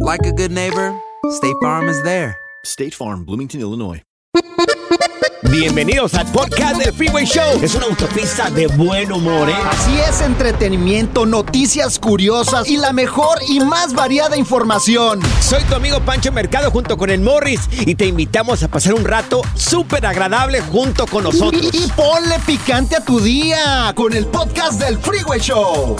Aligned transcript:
like 0.00 0.26
a 0.26 0.32
good 0.32 0.50
neighbor, 0.50 0.94
State 1.30 1.56
Farm 1.60 1.88
is 1.88 2.02
there. 2.02 2.36
State 2.64 2.94
Farm, 2.94 3.24
Bloomington, 3.24 3.60
Illinois. 3.60 4.02
Bienvenidos 5.50 6.14
al 6.14 6.26
podcast 6.32 6.76
del 6.82 6.94
Freeway 6.94 7.24
Show. 7.26 7.60
Es 7.62 7.74
una 7.74 7.86
autopista 7.86 8.50
de 8.50 8.66
buen 8.68 9.12
humor, 9.12 9.50
¿eh? 9.50 9.54
Así 9.70 9.98
es, 9.98 10.20
entretenimiento, 10.20 11.26
noticias 11.26 11.98
curiosas 11.98 12.68
y 12.68 12.76
la 12.76 12.92
mejor 12.92 13.38
y 13.48 13.60
más 13.60 13.92
variada 13.92 14.36
información. 14.36 15.20
Soy 15.42 15.62
tu 15.64 15.74
amigo 15.74 16.00
Pancho 16.00 16.30
Mercado 16.32 16.70
junto 16.70 16.96
con 16.96 17.10
el 17.10 17.20
Morris 17.20 17.60
y 17.72 17.94
te 17.94 18.06
invitamos 18.06 18.62
a 18.62 18.68
pasar 18.68 18.94
un 18.94 19.04
rato 19.04 19.42
súper 19.54 20.06
agradable 20.06 20.60
junto 20.60 21.06
con 21.06 21.24
nosotros. 21.24 21.68
Y, 21.72 21.84
y 21.84 21.88
ponle 21.88 22.38
picante 22.46 22.96
a 22.96 23.04
tu 23.04 23.20
día 23.20 23.92
con 23.96 24.14
el 24.14 24.26
podcast 24.26 24.80
del 24.80 24.98
Freeway 24.98 25.40
Show. 25.40 25.96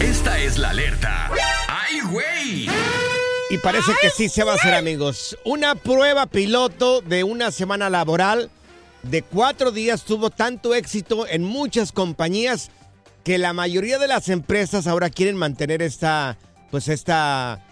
Esta 0.00 0.38
es 0.38 0.58
la 0.58 0.70
alerta. 0.70 1.30
¡Ay, 1.68 2.00
güey! 2.10 2.68
Y 3.48 3.58
parece 3.58 3.92
que 4.00 4.10
sí 4.10 4.28
se 4.28 4.42
va 4.42 4.52
a 4.52 4.54
hacer, 4.56 4.74
amigos. 4.74 5.38
Una 5.44 5.76
prueba 5.76 6.26
piloto 6.26 7.00
de 7.00 7.22
una 7.22 7.50
semana 7.52 7.88
laboral 7.88 8.50
de 9.04 9.22
cuatro 9.22 9.70
días 9.70 10.02
tuvo 10.02 10.30
tanto 10.30 10.74
éxito 10.74 11.28
en 11.28 11.44
muchas 11.44 11.92
compañías 11.92 12.70
que 13.22 13.38
la 13.38 13.52
mayoría 13.52 13.98
de 13.98 14.08
las 14.08 14.28
empresas 14.28 14.86
ahora 14.86 15.10
quieren 15.10 15.36
mantener 15.36 15.80
esta, 15.80 16.38
pues 16.70 16.88
esta, 16.88 17.64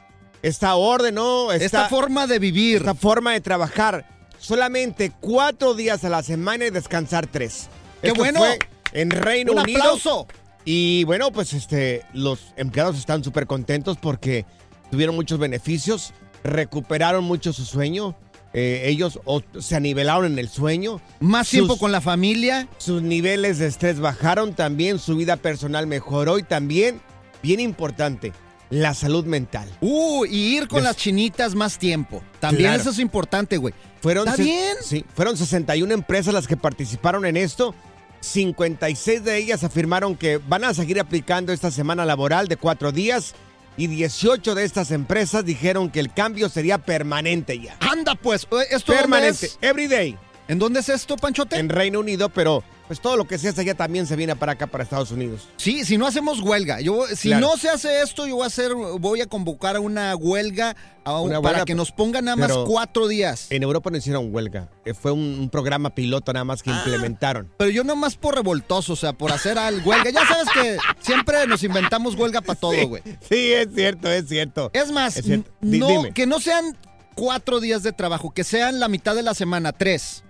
esta 0.43 0.77
orden, 0.77 1.17
¿no? 1.17 1.51
Esta, 1.53 1.89
forma 1.89 2.27
de 2.27 2.39
vivir. 2.39 2.77
esta 2.79 2.95
forma 2.95 3.33
de 3.33 3.41
trabajar. 3.41 4.07
Solamente 4.39 5.11
cuatro 5.21 5.75
días 5.75 6.05
a 6.05 6.09
la 6.09 6.23
semana 6.23 6.67
y 6.67 6.71
descansar 6.71 7.27
tres. 7.27 7.69
¡Qué 8.01 8.09
Esto 8.09 8.19
bueno! 8.21 8.41
fue 8.41 8.59
en 8.93 9.11
Reino 9.11 9.53
Un 9.53 9.61
Unido. 9.61 9.81
aplauso. 9.81 10.27
Y 10.65 11.05
bueno, 11.05 11.33
pues 11.33 11.53
este, 11.53 12.05
los 12.13 12.53
empleados 12.57 12.97
están 12.97 13.25
súper 13.25 13.47
contentos 13.47 13.97
porque 14.01 14.45
tuvieron 14.95 15.17
muchos 15.17 15.41
beneficios, 15.41 16.13
recuperaron 16.45 17.25
mucho 17.25 17.53
su 17.53 17.65
sueño, 17.65 18.15
eh, 18.53 18.83
ellos 18.87 19.19
o- 19.25 19.43
se 19.59 19.75
anivelaron 19.75 20.27
en 20.27 20.39
el 20.39 20.49
sueño, 20.49 21.01
Más 21.19 21.49
Sus- 21.49 21.51
tiempo 21.59 21.77
con 21.79 21.91
la 21.91 22.01
familia. 22.01 22.69
sus 22.79 23.03
niveles 23.03 23.59
de 23.59 23.67
estrés 23.67 23.99
bajaron 23.99 24.55
también, 24.55 25.01
su 25.01 25.17
vida 25.17 25.37
personal 25.37 25.89
mejoró 25.89 26.39
y 26.39 26.45
también, 26.45 27.01
bien 27.43 27.59
importante, 27.59 28.33
la 28.71 28.95
salud 28.95 29.25
mental. 29.25 29.69
Uh, 29.81 30.27
y 30.27 30.57
ir 30.57 30.69
con 30.69 30.77
Des- 30.79 30.85
las 30.85 30.97
chinitas 30.97 31.57
más 31.57 31.77
tiempo. 31.77 32.23
También 32.39 32.69
Claro. 32.71 32.81
eso 32.83 32.91
es 32.91 33.01
importante, 33.01 33.57
güey. 33.57 33.75
Fueron 34.01 34.29
¿Está 34.29 34.41
bien? 34.41 34.77
Sí, 34.81 35.05
fueron 35.17 35.37
61 35.37 35.93
empresas 35.93 36.33
las 36.33 36.47
que 36.47 36.57
participaron 36.57 37.27
en 37.27 37.37
esto. 37.37 37.75
56 38.21 39.25
de 39.25 39.39
ellas 39.39 39.65
afirmaron 39.65 40.15
que 40.17 40.39
van 40.39 40.63
a 40.65 40.73
seguir 40.75 41.01
aplicando 41.01 41.53
esta 41.53 41.71
semana 41.73 42.05
laboral 42.05 42.47
de 42.47 42.57
cuatro 42.57 42.93
días 42.93 43.35
y 43.77 43.87
18 43.89 44.55
de 44.55 44.65
estas 44.65 44.91
empresas 44.91 45.45
dijeron 45.45 45.91
que 45.91 46.01
el 46.01 46.13
cambio 46.13 46.49
sería 46.49 46.79
permanente 46.79 47.59
ya. 47.59 47.77
Anda, 47.81 48.15
pues. 48.15 48.45
eh, 48.53 48.67
¿Esto 48.71 48.93
Permanente, 48.93 49.47
es? 49.47 49.59
every 49.61 49.87
day, 49.87 50.17
¿En 50.49 50.59
dónde 50.59 50.81
es 50.81 50.89
esto, 50.89 51.17
Panchote? 51.17 51.57
en 51.59 51.69
Reino 51.69 52.01
Unido, 52.01 52.29
pero 52.29 52.63
pues 52.87 53.01
todo 53.01 53.17
lo 53.17 53.25
que 53.27 53.39
se 53.39 53.49
hace 53.49 53.63
allá 53.63 53.75
también 53.75 54.07
se 54.07 54.15
viene 54.17 54.37
para 54.37 54.53
acá, 54.53 54.67
para 54.67 54.85
Estados 54.85 55.11
Unidos. 55.11 55.49
Sí, 55.57 55.85
si 55.85 55.97
no 55.97 56.07
hacemos 56.07 56.41
huelga. 56.41 56.81
Yo, 56.81 57.07
si 57.15 57.29
Claro. 57.29 57.47
no 57.49 57.57
se 57.57 57.69
hace 57.71 58.03
esto, 58.03 58.27
yo 58.27 58.37
voy 58.37 58.45
a 58.45 58.47
hacer, 58.49 58.73
voy 58.75 59.21
a 59.23 59.27
convocar 59.27 59.77
a 59.77 59.81
una 59.81 60.15
huelga 60.17 60.77
a 61.05 61.21
un- 61.21 61.31
Una 61.31 61.41
para 61.43 61.49
huelga, 61.59 61.65
que 61.65 61.75
nos 61.75 61.93
pongan 61.93 62.25
nada 62.27 62.37
más 62.37 62.53
cuatro 62.67 63.09
días. 63.09 63.47
En 63.51 63.63
Europa 63.63 63.91
no 63.91 63.97
hicieron 63.97 64.35
huelga, 64.35 64.69
eh, 64.85 64.95
fue 64.95 65.13
un, 65.13 65.21
un 65.39 65.51
programa 65.51 65.95
piloto 65.95 66.33
nada 66.33 66.45
más 66.45 66.63
que 66.63 66.71
Ah. 66.71 66.77
implementaron. 66.85 67.51
Pero 67.59 67.71
yo 67.71 67.85
nomás 67.85 68.17
por 68.17 68.35
revoltoso, 68.35 68.93
o 68.95 68.97
sea, 68.97 69.13
por 69.13 69.33
hacer 69.33 69.59
al 69.59 69.83
huelga. 69.85 70.11
Ya 70.11 70.27
sabes 70.27 70.47
que 70.55 70.77
siempre 71.01 71.47
nos 71.47 71.63
inventamos 71.63 72.15
huelga 72.17 72.41
para 72.41 72.59
todo, 72.59 72.89
güey. 72.89 73.03
Sí, 73.29 73.53
es 73.53 73.69
cierto, 73.75 74.11
es 74.11 74.29
cierto. 74.29 74.71
Es 74.73 74.91
más, 74.93 75.17
Es 75.17 75.25
cierto. 75.25 75.51
no, 75.61 76.05
que 76.15 76.27
no 76.27 76.41
sean 76.41 76.77
cuatro 77.15 77.61
días 77.61 77.83
de 77.83 77.93
trabajo, 77.93 78.33
que 78.33 78.45
sean 78.45 78.81
la 78.81 78.89
mitad 78.89 79.15
de 79.15 79.23
la 79.23 79.35
semana, 79.35 79.73
tres. 79.73 80.25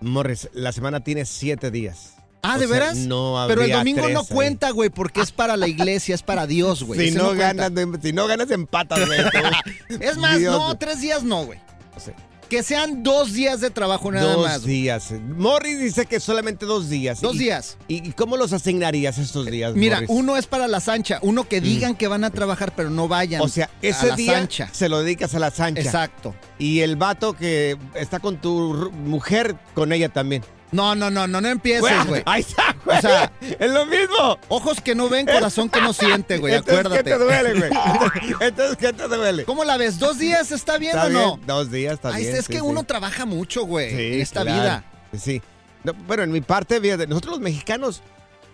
Morris, 0.00 0.48
la 0.52 0.72
semana 0.72 1.00
tiene 1.00 1.24
siete 1.26 1.70
días. 1.70 2.14
Ah, 2.42 2.54
O 2.56 2.58
¿de 2.58 2.66
sea, 2.66 2.74
veras? 2.74 2.96
no 2.96 3.44
Pero 3.48 3.62
el 3.62 3.70
domingo 3.72 4.08
no 4.08 4.24
cuenta, 4.24 4.70
güey, 4.70 4.88
porque 4.88 5.20
es 5.20 5.30
para 5.30 5.56
la 5.56 5.68
iglesia, 5.68 6.14
es 6.14 6.22
para 6.22 6.46
Dios, 6.46 6.82
güey. 6.82 7.10
Si 7.10 7.14
no, 7.16 7.34
ganas, 7.34 7.70
si 8.02 8.12
no 8.12 8.26
ganas, 8.26 8.50
empatas, 8.50 9.06
güey. 9.06 9.20
Es 10.00 10.16
más, 10.16 10.38
Dios, 10.38 10.56
no, 10.56 10.74
tres 10.78 11.00
días 11.00 11.22
no, 11.22 11.44
güey. 11.44 11.58
O 11.94 12.00
sea, 12.00 12.14
Que 12.50 12.62
sean 12.64 13.02
dos 13.04 13.32
días 13.32 13.60
de 13.60 13.70
trabajo 13.70 14.10
nada 14.10 14.32
dos 14.34 14.44
más. 14.46 14.62
güey. 14.62 14.74
días. 14.74 15.12
Morris 15.36 15.78
dice 15.78 16.04
que 16.04 16.18
solamente 16.18 16.66
dos 16.66 16.88
días. 16.90 17.20
Dos 17.20 17.36
¿Y- 17.36 17.38
días. 17.38 17.78
¿Y, 17.86 18.10
cómo 18.12 18.36
los 18.36 18.52
asignarías 18.52 19.18
estos 19.18 19.46
días, 19.46 19.72
Mira, 19.74 19.96
Morris? 20.00 20.10
uno 20.10 20.36
es 20.36 20.46
para 20.48 20.66
la 20.66 20.80
sancha, 20.80 21.20
uno 21.22 21.48
que 21.48 21.60
digan 21.60 21.94
que 21.94 22.08
van 22.08 22.24
a 22.24 22.30
trabajar 22.30 22.72
pero 22.74 22.90
no 22.90 23.06
vayan. 23.06 23.40
O 23.40 23.48
sea, 23.48 23.66
a 23.66 23.70
ese 23.86 24.08
la 24.08 24.16
día 24.16 24.32
sancha. 24.34 24.68
se 24.72 24.88
lo 24.88 25.00
dedicas 25.00 25.32
a 25.34 25.38
la 25.38 25.52
sancha. 25.52 25.80
Exacto. 25.80 26.34
Y 26.58 26.80
el 26.80 26.96
vato 26.96 27.34
que 27.34 27.78
está 27.94 28.18
con 28.18 28.38
tu 28.40 28.90
mujer, 29.04 29.54
con 29.74 29.92
ella 29.92 30.08
también. 30.08 30.42
No, 30.72 30.94
no, 30.94 31.10
no, 31.10 31.26
no, 31.26 31.40
no 31.40 31.48
empieces, 31.48 32.06
Güey. 32.06 32.22
Ahí 32.26 32.40
está, 32.42 32.76
güey. 32.84 32.98
O 32.98 33.00
sea, 33.00 33.32
es 33.40 33.70
lo 33.70 33.86
mismo. 33.86 34.38
Ojos 34.48 34.80
que 34.80 34.94
no 34.94 35.08
ven, 35.08 35.26
corazón 35.26 35.68
que 35.68 35.80
no 35.80 35.92
siente, 35.92 36.38
güey. 36.38 36.54
Entonces, 36.54 36.86
Acuérdate. 36.86 37.04
¿qué 37.04 37.10
te 37.10 37.18
duele, 37.18 37.54
güey? 37.58 37.70
Entonces, 38.40 38.76
¿qué 38.76 38.92
te 38.92 39.08
duele? 39.08 39.44
¿Cómo 39.44 39.64
la 39.64 39.76
ves? 39.76 39.98
¿Dos 39.98 40.18
días 40.18 40.52
está 40.52 40.78
bien 40.78 40.92
¿Está 40.94 41.06
o 41.06 41.10
no? 41.10 41.36
bien? 41.36 41.46
Dos 41.46 41.70
días, 41.70 41.94
está 41.94 42.14
Ahí 42.14 42.22
bien. 42.24 42.36
es 42.36 42.44
sí, 42.46 42.52
que 42.52 42.58
sí. 42.58 42.64
uno 42.64 42.84
trabaja 42.84 43.26
mucho, 43.26 43.64
güey, 43.66 43.90
Sí, 43.90 44.14
en 44.14 44.20
esta 44.20 44.42
claro. 44.42 44.60
vida. 44.62 44.84
Sí. 45.18 45.42
No, 45.82 45.92
bueno, 46.06 46.22
en 46.22 46.30
mi 46.32 46.40
parte, 46.40 46.80
fíjate, 46.80 47.06
nosotros 47.06 47.32
los 47.32 47.40
mexicanos, 47.40 48.02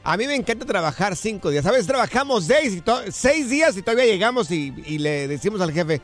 a 0.05 0.17
mí 0.17 0.27
me 0.27 0.35
encanta 0.37 0.65
trabajar 0.65 1.17
cinco 1.17 1.51
días. 1.51 1.65
¿Sabes? 1.65 1.87
Trabajamos 1.87 2.45
seis, 2.47 2.73
y 2.75 2.83
seis 3.11 3.51
días 3.51 3.77
y 3.77 3.83
todavía 3.83 4.07
llegamos 4.07 4.51
y, 4.51 4.73
y 4.87 4.99
le 4.99 5.29
decimos 5.29 5.61
al 5.61 5.73
jefe, 5.73 6.01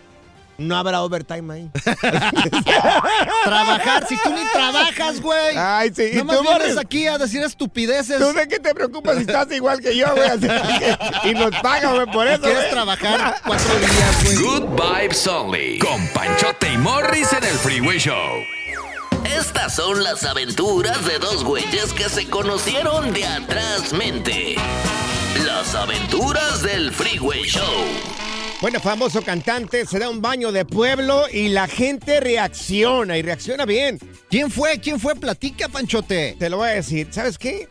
no 0.58 0.76
habrá 0.76 1.02
overtime 1.02 1.52
ahí. 1.54 1.70
Trabajar, 3.44 4.06
si 4.08 4.16
tú 4.22 4.30
ni 4.30 4.44
trabajas, 4.52 5.20
güey. 5.20 5.56
Ay, 5.56 5.92
sí. 5.94 6.10
¿Y 6.12 6.22
Nada 6.22 6.42
más 6.42 6.58
vienes 6.58 6.78
aquí 6.78 7.06
a 7.06 7.18
decir 7.18 7.42
estupideces. 7.42 8.18
¿Tú 8.18 8.32
de 8.32 8.48
qué 8.48 8.58
te 8.58 8.74
preocupas 8.74 9.16
si 9.16 9.22
estás 9.22 9.50
igual 9.52 9.80
que 9.80 9.96
yo, 9.96 10.06
güey? 10.14 10.30
Y 11.24 11.34
nos 11.34 11.50
pagan, 11.62 11.94
güey, 11.94 12.06
por 12.06 12.26
eso. 12.26 12.42
¿Quieres 12.42 12.70
trabajar 12.70 13.40
cuatro 13.44 13.74
días, 13.78 14.24
güey? 14.24 14.36
Good 14.36 14.80
Vibes 14.80 15.26
Only. 15.26 15.78
Con 15.78 16.06
Panchote 16.08 16.72
y 16.72 16.78
Morris 16.78 17.32
en 17.32 17.44
el 17.44 17.54
Freeway 17.58 17.98
Show. 17.98 18.42
Estas 19.24 19.76
son 19.76 20.02
las 20.02 20.24
aventuras 20.24 21.04
de 21.06 21.18
dos 21.18 21.44
güeyes 21.44 21.92
que 21.92 22.08
se 22.08 22.28
conocieron 22.28 23.12
de 23.12 23.26
atrás 23.26 23.92
mente. 23.92 24.56
Las 25.46 25.74
aventuras 25.74 26.62
del 26.62 26.92
Freeway 26.92 27.44
Show. 27.44 27.62
Bueno, 28.62 28.78
famoso 28.80 29.22
cantante 29.22 29.84
se 29.86 29.98
da 29.98 30.08
un 30.08 30.22
baño 30.22 30.52
de 30.52 30.64
pueblo 30.64 31.24
y 31.32 31.48
la 31.48 31.66
gente 31.66 32.20
reacciona 32.20 33.18
y 33.18 33.22
reacciona 33.22 33.64
bien. 33.66 33.98
¿Quién 34.30 34.52
fue? 34.52 34.78
¿Quién 34.78 35.00
fue? 35.00 35.16
Platica, 35.16 35.68
Panchote. 35.68 36.36
Te 36.38 36.48
lo 36.48 36.58
voy 36.58 36.68
a 36.68 36.72
decir. 36.74 37.08
¿Sabes 37.10 37.38
qué? 37.38 37.68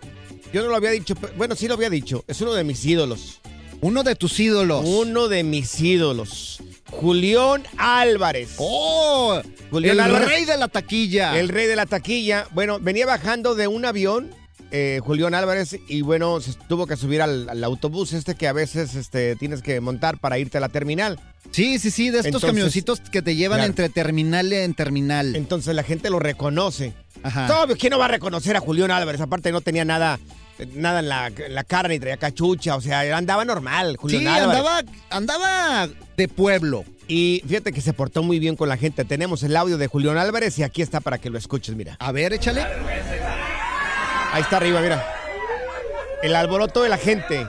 Yo 0.52 0.62
no 0.64 0.68
lo 0.70 0.76
había 0.76 0.92
dicho. 0.92 1.16
pero- 1.16 1.34
Bueno, 1.38 1.56
sí 1.56 1.70
lo 1.70 1.76
había 1.76 1.90
dicho. 1.90 2.26
Es 2.28 2.42
uno 2.42 2.52
de 2.54 2.66
mis 2.66 2.84
ídolos. 2.86 3.40
Uno 3.80 4.04
de 4.04 4.16
tus 4.18 4.38
ídolos. 4.42 4.86
Uno 4.86 5.30
de 5.30 5.44
mis 5.46 5.80
ídolos. 5.80 6.62
Julián 6.90 7.64
Álvarez. 7.78 8.56
¡Oh! 8.58 9.42
Julián 9.72 9.94
el 9.94 10.00
Álvarez. 10.02 10.28
rey 10.28 10.44
de 10.46 10.58
la 10.58 10.68
taquilla. 10.68 11.40
El 11.40 11.48
rey 11.48 11.68
de 11.68 11.78
la 11.78 11.86
taquilla. 11.86 12.48
Bueno, 12.52 12.80
venía 12.82 13.06
bajando 13.06 13.56
de 13.56 13.68
un 13.70 13.86
avión, 13.86 14.36
eh, 14.72 15.00
Julián 15.04 15.34
Álvarez, 15.36 15.78
y 15.88 16.02
bueno, 16.02 16.40
se 16.42 16.54
tuvo 16.68 16.88
que 16.88 16.96
subir 16.96 17.22
al, 17.22 17.50
al 17.50 17.64
autobús 17.64 18.14
este 18.14 18.36
que 18.36 18.48
a 18.48 18.54
veces 18.54 18.96
este, 18.96 19.36
tienes 19.36 19.62
que 19.62 19.80
montar 19.82 20.18
para 20.18 20.38
irte 20.40 20.58
a 20.58 20.62
la 20.62 20.70
terminal. 20.70 21.20
Sí, 21.52 21.78
sí, 21.80 21.92
sí, 21.92 22.06
de 22.10 22.18
estos 22.20 22.28
Entonces- 22.28 22.50
camioncitos 22.50 23.00
que 23.02 23.22
te 23.22 23.36
llevan 23.36 23.58
Claro. 23.60 23.70
entre 23.70 23.90
terminal 23.90 24.52
en 24.54 24.74
terminal. 24.74 25.36
Entonces 25.36 25.76
la 25.76 25.84
gente 25.84 26.10
lo 26.10 26.20
reconoce. 26.20 26.94
Ajá. 27.24 27.64
Obvio, 27.64 27.76
¿quién 27.78 27.92
no 27.92 28.00
va 28.00 28.06
a 28.06 28.10
reconocer 28.10 28.56
a 28.56 28.62
Julián 28.62 28.90
Álvarez? 28.92 29.20
Aparte 29.22 29.52
no 29.52 29.62
tenía 29.62 29.84
nada, 29.86 30.20
nada 30.76 31.00
en 31.02 31.10
la, 31.10 31.28
en 31.28 31.54
la 31.54 31.64
cara 31.64 31.90
ni 31.90 32.00
traía 32.00 32.18
cachucha, 32.18 32.76
o 32.76 32.82
sea, 32.82 33.02
andaba 33.18 33.44
normal, 33.46 33.98
Julián 33.98 34.22
Sí, 34.22 34.28
Álvarez. 34.28 34.60
andaba, 34.62 34.84
andaba 35.10 35.90
de 36.18 36.28
pueblo. 36.30 36.86
Y 37.08 37.44
fíjate 37.46 37.74
que 37.74 37.82
se 37.82 37.92
portó 37.92 38.24
muy 38.24 38.40
bien 38.40 38.56
con 38.56 38.70
la 38.70 38.78
gente. 38.78 39.04
Tenemos 39.04 39.44
el 39.44 39.58
audio 39.58 39.78
de 39.78 39.88
Julián 39.88 40.18
Álvarez 40.18 40.58
y 40.60 40.64
aquí 40.64 40.82
está 40.82 41.02
para 41.02 41.18
que 41.18 41.30
lo 41.30 41.38
escuches, 41.38 41.76
mira. 41.76 41.98
A 42.00 42.14
ver, 42.14 42.32
échale. 42.32 42.62
Ahí 44.32 44.42
está 44.42 44.58
arriba, 44.58 44.80
mira. 44.80 45.06
El 46.24 46.36
alboroto 46.36 46.84
de 46.84 46.90
la 46.90 46.98
gente. 46.98 47.48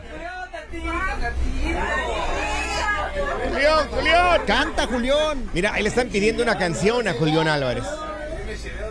Julián, 3.49 3.89
Julián. 3.91 4.41
Canta, 4.47 4.87
Julián. 4.87 5.51
Mira, 5.53 5.75
ahí 5.75 5.83
le 5.83 5.89
están 5.91 6.09
pidiendo 6.09 6.43
una 6.43 6.59
canción 6.59 7.07
a 7.07 7.13
Julián 7.13 7.47
Álvarez. 7.47 7.85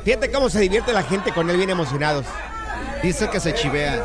Fíjate 0.06 0.32
cómo 0.32 0.50
se 0.50 0.60
divierte 0.60 0.94
la 0.94 1.04
gente 1.04 1.34
con 1.34 1.50
él 1.50 1.58
bien 1.58 1.70
emocionados. 1.70 2.26
Dice 3.04 3.30
que 3.30 3.40
se 3.40 3.54
chivea. 3.54 4.02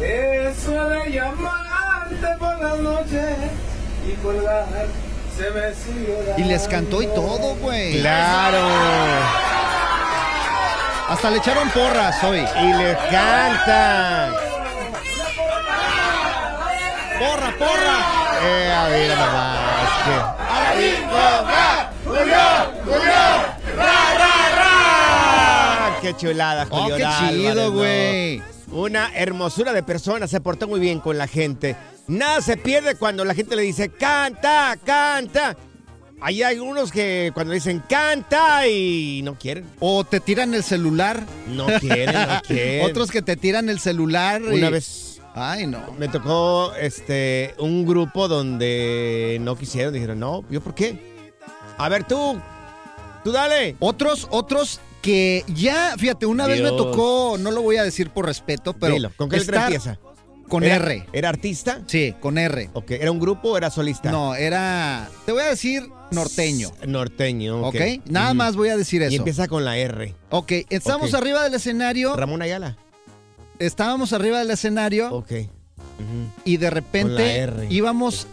Eso 0.00 0.88
de 0.88 1.10
llamarte 1.12 2.26
por 2.38 2.62
la 2.62 2.76
noche 2.76 3.65
y 4.06 4.12
colgar 4.22 4.66
se 5.36 5.50
me 5.50 5.74
sigue 5.74 6.34
Y 6.38 6.44
les 6.44 6.66
cantó 6.68 7.02
y 7.02 7.06
todo, 7.08 7.54
güey. 7.56 8.00
Claro. 8.00 8.66
Hasta 11.08 11.30
le 11.30 11.36
echaron 11.38 11.68
porras 11.70 12.22
hoy. 12.24 12.38
Y 12.62 12.72
le 12.74 12.96
canta. 13.10 14.32
¡Porra, 17.18 17.54
porra! 17.58 17.96
Eh, 18.42 18.72
a 18.72 18.88
ver, 18.88 19.18
nomás. 19.18 19.90
que- 20.04 20.36
¡Julián! 22.04 22.70
¡Julián! 22.84 23.40
¡Ra, 23.76 24.14
ra, 24.18 24.34
ra! 24.56 25.98
¡Qué 26.02 26.14
chulada, 26.16 26.66
Oh, 26.70 26.82
Julián 26.82 26.98
qué 26.98 27.26
chido, 27.38 27.72
güey. 27.72 28.42
Una 28.70 29.10
hermosura 29.14 29.72
de 29.72 29.82
persona, 29.82 30.26
se 30.26 30.40
portó 30.40 30.66
muy 30.68 30.80
bien 30.80 31.00
con 31.00 31.16
la 31.16 31.26
gente. 31.26 31.76
Nada 32.08 32.40
se 32.40 32.56
pierde 32.56 32.94
cuando 32.94 33.24
la 33.24 33.34
gente 33.34 33.56
le 33.56 33.62
dice, 33.62 33.88
canta, 33.88 34.76
canta. 34.84 35.56
Hay 36.20 36.42
algunos 36.42 36.90
que 36.92 37.30
cuando 37.34 37.52
dicen 37.52 37.82
canta 37.88 38.66
y 38.66 39.20
no 39.22 39.34
quieren. 39.38 39.66
O 39.80 40.02
te 40.04 40.18
tiran 40.20 40.54
el 40.54 40.62
celular. 40.62 41.22
No 41.48 41.66
quieren, 41.80 42.14
no 42.14 42.40
quieren. 42.46 42.86
Otros 42.90 43.10
que 43.10 43.20
te 43.22 43.36
tiran 43.36 43.68
el 43.68 43.78
celular. 43.80 44.40
y- 44.42 44.54
Una 44.54 44.70
vez 44.70 45.20
Ay, 45.34 45.66
no. 45.66 45.92
me 45.98 46.08
tocó 46.08 46.72
este 46.80 47.54
un 47.58 47.84
grupo 47.84 48.28
donde 48.28 49.36
no 49.42 49.56
quisieron, 49.58 49.92
dijeron, 49.92 50.18
no, 50.18 50.42
¿yo 50.48 50.62
por 50.62 50.74
qué? 50.74 51.28
A 51.76 51.90
ver 51.90 52.04
tú, 52.04 52.40
tú 53.22 53.32
dale. 53.32 53.76
Otros, 53.80 54.26
otros 54.30 54.80
que 55.02 55.44
ya, 55.48 55.94
fíjate, 55.98 56.24
una 56.24 56.46
vez 56.46 56.62
me 56.62 56.70
tocó, 56.70 57.36
no 57.38 57.50
lo 57.50 57.60
voy 57.60 57.76
a 57.76 57.82
decir 57.84 58.08
por 58.08 58.24
respeto, 58.24 58.72
pero. 58.72 58.94
Dilo, 58.94 59.10
¿con 59.16 59.28
qué 59.28 59.36
estar 59.36 59.64
empieza? 59.64 59.98
Con 60.48 60.62
¿Era- 60.64 60.76
R. 60.76 61.06
¿Era 61.12 61.28
artista? 61.28 61.82
Sí, 61.86 62.14
con 62.20 62.38
R. 62.38 62.70
Ok, 62.72 62.92
¿era 62.92 63.10
un 63.10 63.18
grupo 63.18 63.50
o 63.52 63.56
era 63.56 63.70
solista? 63.70 64.10
No, 64.12 64.34
era. 64.34 65.08
Te 65.24 65.32
voy 65.32 65.42
a 65.42 65.46
decir 65.48 65.88
norteño. 66.12 66.70
Norteño, 66.86 67.62
ok. 67.66 67.74
¿Ok? 67.74 67.80
Nada 68.08 68.32
más 68.34 68.54
voy 68.56 68.68
a 68.68 68.76
decir 68.76 69.02
eso. 69.02 69.12
Y 69.12 69.16
empieza 69.16 69.48
con 69.48 69.64
la 69.64 69.76
R. 69.76 70.14
Ok, 70.30 70.52
estamos 70.70 71.14
arriba 71.14 71.42
del 71.44 71.54
escenario. 71.54 72.14
Ramón 72.16 72.42
Ayala. 72.42 72.76
Estábamos 73.58 74.12
arriba 74.12 74.38
del 74.40 74.50
escenario 74.50 75.10
Ok. 75.14 75.32
Y 76.44 76.58
de 76.58 76.68
repente 76.70 77.66
íbamos 77.70 78.26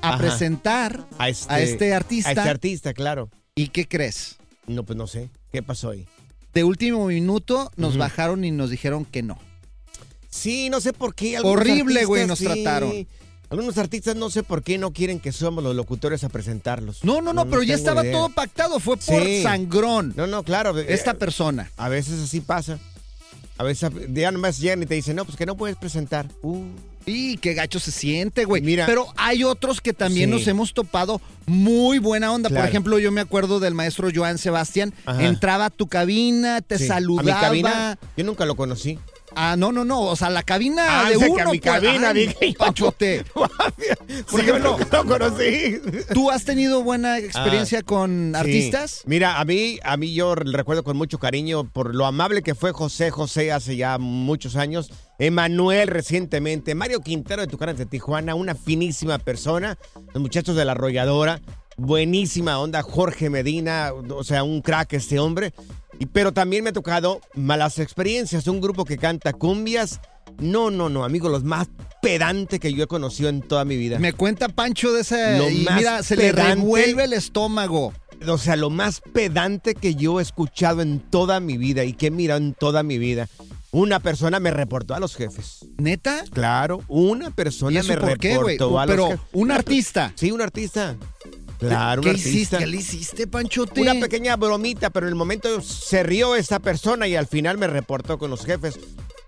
a 0.00 0.08
Ajá. 0.14 0.18
presentar 0.18 1.04
A 1.18 1.28
este, 1.28 1.52
a 1.52 1.60
este 1.60 1.94
artista. 1.94 2.30
A 2.30 2.32
este 2.32 2.48
artista, 2.48 2.94
claro. 2.94 3.28
¿Y 3.54 3.68
qué 3.68 3.86
crees? 3.86 4.38
No, 4.66 4.82
pues 4.84 4.96
no 4.96 5.06
sé. 5.06 5.28
¿Qué 5.52 5.62
pasó 5.62 5.90
ahí? 5.90 6.06
De 6.54 6.64
último 6.64 7.06
minuto 7.06 7.70
nos 7.76 7.98
bajaron 7.98 8.44
y 8.44 8.50
nos 8.50 8.70
dijeron 8.70 9.04
que 9.04 9.22
no. 9.22 9.38
Sí, 10.30 10.70
no 10.70 10.80
sé 10.80 10.92
por 10.92 11.14
qué. 11.14 11.38
Horrible, 11.40 12.04
güey, 12.04 12.26
nos 12.26 12.38
sí. 12.38 12.44
trataron. 12.44 13.06
Algunos 13.50 13.76
artistas 13.78 14.14
no 14.14 14.30
sé 14.30 14.44
por 14.44 14.62
qué 14.62 14.78
no 14.78 14.92
quieren 14.92 15.18
que 15.18 15.32
somos 15.32 15.64
los 15.64 15.74
locutores 15.74 16.22
a 16.22 16.28
presentarlos. 16.28 17.02
No, 17.04 17.20
no, 17.20 17.32
no, 17.32 17.46
pero 17.50 17.64
ya 17.64 17.74
estaba 17.74 18.02
idea. 18.04 18.12
todo 18.12 18.28
pactado. 18.28 18.78
Fue 18.78 18.96
por 18.96 19.24
Sí. 19.24 19.42
sangrón. 19.42 20.14
No, 20.16 20.28
no, 20.28 20.44
claro. 20.44 20.78
eh, 20.78 20.86
Esta 20.88 21.14
persona. 21.14 21.68
A 21.76 21.88
veces 21.88 22.20
así 22.20 22.40
pasa. 22.40 22.78
A 23.58 23.64
veces 23.64 23.90
ya 24.12 24.30
nomás 24.30 24.58
llegan 24.60 24.82
y 24.82 24.86
te 24.86 24.94
dicen, 24.94 25.16
no, 25.16 25.24
pues 25.24 25.36
que 25.36 25.46
no 25.46 25.56
puedes 25.56 25.76
presentar. 25.76 26.26
Uh, 26.42 26.62
Y 27.06 27.38
qué 27.38 27.54
gacho 27.54 27.80
se 27.80 27.90
siente, 27.90 28.44
güey. 28.44 28.62
Mira. 28.62 28.86
Pero 28.86 29.06
hay 29.16 29.42
otros 29.42 29.80
que 29.80 29.92
también 29.94 30.30
Sí. 30.30 30.36
nos 30.36 30.46
hemos 30.46 30.72
topado 30.72 31.20
muy 31.46 31.98
buena 31.98 32.30
onda. 32.30 32.50
Claro. 32.50 32.62
Por 32.62 32.68
ejemplo, 32.68 32.98
yo 33.00 33.10
me 33.10 33.20
acuerdo 33.20 33.58
del 33.58 33.74
maestro 33.74 34.10
Joan 34.14 34.38
Sebastián. 34.38 34.94
Ajá. 35.06 35.24
Entraba 35.24 35.64
a 35.66 35.70
tu 35.70 35.88
cabina, 35.88 36.60
te 36.60 36.78
sí. 36.78 36.86
saludaba. 36.86 37.32
A 37.32 37.52
mi 37.52 37.62
cabina, 37.62 37.98
yo 38.16 38.24
nunca 38.24 38.44
lo 38.46 38.54
conocí. 38.54 38.98
Ah, 39.34 39.54
no, 39.56 39.72
no, 39.72 39.84
no. 39.84 40.00
O 40.02 40.16
sea, 40.16 40.30
la 40.30 40.42
cabina 40.42 41.06
Ah, 41.06 41.10
de 41.10 41.18
que 41.18 41.28
uno. 41.28 41.42
a 41.42 41.52
mi 41.52 41.58
pues, 41.58 41.60
cabina, 41.60 42.08
ay, 42.10 42.26
dije 42.26 42.52
yo. 42.52 42.58
Panchote. 42.58 43.24
Por 44.30 44.40
ejemplo, 44.40 44.76
nunca 44.78 44.96
lo 45.02 45.06
conocí. 45.06 45.80
¿Tú 46.12 46.30
has 46.30 46.44
tenido 46.44 46.82
buena 46.82 47.18
experiencia 47.18 47.82
con 47.82 48.34
Ah, 48.34 48.42
Sí. 48.42 48.50
artistas? 48.50 49.02
Mira, 49.06 49.38
a 49.40 49.44
mí, 49.44 49.78
a 49.82 49.96
mí 49.96 50.12
yo 50.14 50.34
recuerdo 50.34 50.82
con 50.82 50.96
mucho 50.96 51.18
cariño 51.18 51.64
por 51.64 51.94
lo 51.94 52.06
amable 52.06 52.42
que 52.42 52.54
fue 52.54 52.72
José 52.72 53.10
José 53.10 53.52
hace 53.52 53.76
ya 53.76 53.98
muchos 53.98 54.56
años, 54.56 54.90
Emanuel 55.18 55.88
recientemente, 55.88 56.74
Mario 56.74 57.00
Quintero 57.00 57.42
de 57.42 57.48
Tucanes 57.48 57.76
de 57.78 57.86
Tijuana, 57.86 58.34
una 58.34 58.54
finísima 58.54 59.18
persona, 59.18 59.78
los 60.14 60.22
muchachos 60.22 60.56
de 60.56 60.64
la 60.64 60.72
arrolladora, 60.72 61.40
buenísima 61.76 62.58
onda, 62.58 62.82
Jorge 62.82 63.30
Medina, 63.30 63.92
o 63.92 64.24
sea, 64.24 64.42
un 64.42 64.60
crack 64.62 64.92
este 64.94 65.18
hombre. 65.18 65.52
Y, 66.00 66.06
pero 66.06 66.32
también 66.32 66.64
me 66.64 66.70
ha 66.70 66.72
tocado 66.72 67.20
malas 67.34 67.78
experiencias, 67.78 68.48
un 68.48 68.60
grupo 68.60 68.84
que 68.84 68.98
canta 68.98 69.32
cumbias. 69.32 70.00
No, 70.40 70.70
no, 70.70 70.88
no, 70.88 71.04
amigo, 71.04 71.28
los 71.28 71.44
más 71.44 71.68
pedante 72.02 72.58
que 72.58 72.72
yo 72.72 72.82
he 72.82 72.86
conocido 72.86 73.28
en 73.28 73.42
toda 73.42 73.64
mi 73.64 73.76
vida. 73.76 73.98
Me 73.98 74.12
cuenta 74.14 74.48
Pancho 74.48 74.92
de 74.92 75.02
ese. 75.02 75.36
Lo 75.38 75.48
y 75.50 75.58
más 75.64 75.76
mira, 75.76 76.02
se 76.02 76.16
le 76.16 76.32
revuelve 76.32 77.04
el 77.04 77.12
estómago. 77.12 77.92
O 78.26 78.38
sea, 78.38 78.56
lo 78.56 78.70
más 78.70 79.00
pedante 79.12 79.74
que 79.74 79.94
yo 79.94 80.18
he 80.18 80.22
escuchado 80.22 80.82
en 80.82 81.00
toda 81.00 81.40
mi 81.40 81.56
vida 81.58 81.84
y 81.84 81.92
que 81.92 82.06
he 82.08 82.10
mirado 82.10 82.40
en 82.40 82.54
toda 82.54 82.82
mi 82.82 82.98
vida. 82.98 83.28
Una 83.72 84.00
persona 84.00 84.40
me 84.40 84.50
reportó 84.50 84.94
a 84.94 85.00
los 85.00 85.14
jefes. 85.14 85.64
¿Neta? 85.78 86.24
Claro, 86.32 86.82
una 86.88 87.28
¿Y 87.28 87.30
persona 87.30 87.80
eso 87.80 87.88
me 87.92 87.98
por 87.98 88.18
qué, 88.18 88.36
güey? 88.36 88.56
reportó 88.56 88.80
a 88.80 88.86
los 88.86 88.92
Pero 88.94 89.06
jefes. 89.08 89.20
un 89.32 89.50
artista. 89.52 90.12
Sí, 90.16 90.32
un 90.32 90.40
artista. 90.40 90.96
Claro, 91.60 92.02
¿Qué 92.02 92.10
un 92.10 92.16
hiciste? 92.16 92.56
¿Qué 92.58 92.66
le 92.66 92.78
hiciste, 92.78 93.26
Panchote? 93.26 93.80
Una 93.80 93.94
pequeña 93.94 94.36
bromita, 94.36 94.90
pero 94.90 95.06
en 95.06 95.10
el 95.10 95.16
momento 95.16 95.60
se 95.60 96.02
rió 96.02 96.34
esta 96.34 96.58
persona 96.58 97.06
y 97.06 97.16
al 97.16 97.26
final 97.26 97.58
me 97.58 97.66
reportó 97.66 98.18
con 98.18 98.30
los 98.30 98.44
jefes. 98.44 98.78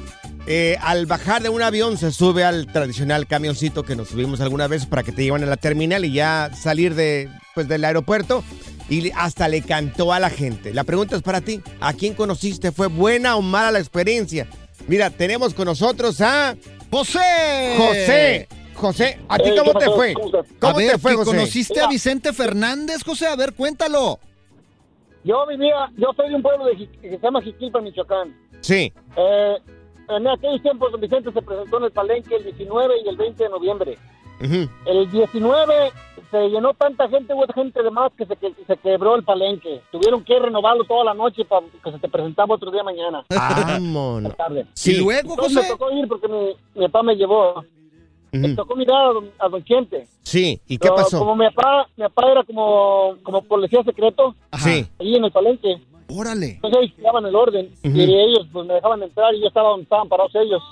eh, 0.47 0.77
al 0.81 1.07
bajar 1.07 1.43
de 1.43 1.49
un 1.49 1.63
avión 1.63 1.99
se 1.99 2.13
sube 2.13 2.45
al 2.45 2.67
tradicional 2.67 3.27
camioncito 3.27 3.83
que 3.83 3.97
nos 3.97 4.09
subimos 4.09 4.41
alguna 4.41 4.69
vez 4.69 4.87
para 4.87 5.03
que 5.03 5.13
te 5.13 5.25
llevan 5.25 5.43
a 5.43 5.47
la 5.47 5.57
terminal 5.57 6.05
y 6.05 6.13
ya 6.13 6.51
salir 6.55 6.95
de, 6.95 7.29
pues, 7.55 7.67
del 7.67 7.85
aeropuerto 7.85 8.45
y 8.89 9.11
hasta 9.17 9.49
le 9.49 9.63
cantó 9.63 10.13
a 10.13 10.21
la 10.21 10.31
gente. 10.31 10.73
La 10.73 10.85
pregunta 10.85 11.17
es 11.17 11.23
para 11.23 11.41
ti, 11.41 11.61
¿a 11.81 11.93
quién 11.93 12.15
conociste? 12.15 12.71
¿Fue 12.71 12.87
buena 12.87 13.37
o 13.37 13.43
mala 13.43 13.73
la 13.73 13.79
experiencia? 13.81 14.47
Mira, 14.87 15.11
tenemos 15.11 15.53
con 15.53 15.65
nosotros 15.65 16.21
a 16.21 16.57
José. 16.91 17.75
José. 17.77 18.49
José, 18.76 19.18
¿a 19.28 19.38
ti 19.38 19.45
Hey, 19.47 19.54
cómo 19.59 19.73
¿qué 19.73 19.78
te 19.78 19.90
fue? 19.90 20.14
¿Cómo 20.14 20.26
estás? 20.26 20.47
¿Cómo 20.61 20.75
a 20.75 20.76
ver, 20.76 20.92
te 20.92 20.99
fue, 20.99 21.14
José? 21.14 21.30
¿Conociste 21.30 21.80
a 21.80 21.88
Vicente 21.88 22.33
Fernández, 22.33 23.02
José? 23.04 23.26
A 23.26 23.37
ver, 23.37 23.54
cuéntalo. 23.54 24.18
Yo 25.25 25.47
vivía, 25.47 25.90
yo 25.97 26.12
soy 26.14 26.28
de 26.28 26.37
un 26.37 26.42
pueblo 26.42 26.66
de, 26.66 26.76
que 26.76 27.11
se 27.11 27.18
llama 27.18 27.42
Jiquilpa, 27.42 27.80
Michoacán. 27.80 28.37
Sí. 28.61 28.92
Eh, 29.16 29.56
en 30.09 30.28
aquellos 30.28 30.62
tiempos, 30.62 30.92
don 30.92 31.00
Vicente 31.00 31.33
se 31.33 31.42
presentó 31.42 31.78
en 31.78 31.85
el 31.85 31.90
Palenque 31.90 32.37
el 32.37 32.45
19 32.45 32.95
y 33.04 33.09
el 33.09 33.16
20 33.16 33.42
de 33.42 33.49
noviembre. 33.50 33.99
El 34.85 35.11
19 35.11 35.92
se 36.30 36.49
llenó 36.49 36.75
tanta 36.75 37.09
gente, 37.09 37.33
hubo 37.33 37.47
gente 37.54 37.83
de 37.83 37.90
más 37.90 38.12
que 38.12 38.26
se, 38.26 38.37
que 38.37 38.52
se 38.66 38.76
quebró 38.76 39.16
el 39.16 39.25
Palenque. 39.25 39.80
Tuvieron 39.90 40.23
que 40.23 40.38
renovarlo 40.38 40.85
toda 40.85 41.04
la 41.04 41.14
noche 41.14 41.45
para 41.45 41.66
que 41.83 41.90
se 41.90 41.99
te 41.99 42.09
presentaba 42.09 42.54
otro 42.54 42.71
día 42.71 42.83
mañana. 42.83 43.25
Vámonos. 43.30 44.37
tarde. 44.37 44.66
Sí. 44.75 44.92
¿Y 44.92 44.97
luego, 44.99 45.30
Entonces 45.30 45.56
José? 45.56 45.68
me 45.68 45.68
tocó 45.68 45.90
ir 45.90 46.06
porque 46.06 46.28
mi, 46.28 46.54
mi 46.75 46.87
papá 46.87 47.02
me 47.02 47.16
llevó. 47.16 47.64
Me 48.33 48.54
tocó 48.54 48.76
mirar 48.76 48.97
a 49.06 49.12
don, 49.12 49.30
a 49.38 49.49
don 49.49 49.64
Chente. 49.64 50.06
Sí, 50.23 50.61
¿y 50.66 50.76
qué 50.78 50.83
Pero 50.88 50.97
pasó? 50.97 51.18
Como 51.21 51.37
mi 51.37 51.49
papá, 51.50 51.88
mi 51.97 52.02
papá 52.04 52.30
era 52.33 52.45
como, 52.45 53.14
como 53.23 53.42
policía 53.42 53.83
secreto, 53.85 54.35
Sí. 54.59 54.87
ahí 54.99 55.14
en 55.16 55.25
el 55.25 55.30
Palenque. 55.33 55.76
Órale. 56.09 56.50
Entonces 56.62 56.80
ellos 56.83 56.95
daban 57.02 57.26
el 57.26 57.35
orden 57.35 57.71
Ujú. 57.85 57.97
y 57.97 58.02
ellos 58.02 58.47
pues 58.52 58.66
me 58.66 58.75
dejaban 58.75 59.02
entrar 59.02 59.35
y 59.35 59.40
yo 59.40 59.49
estaba 59.49 59.71
donde 59.71 59.85
estaban 59.85 60.09
parados 60.09 60.33
ellos. 60.35 60.62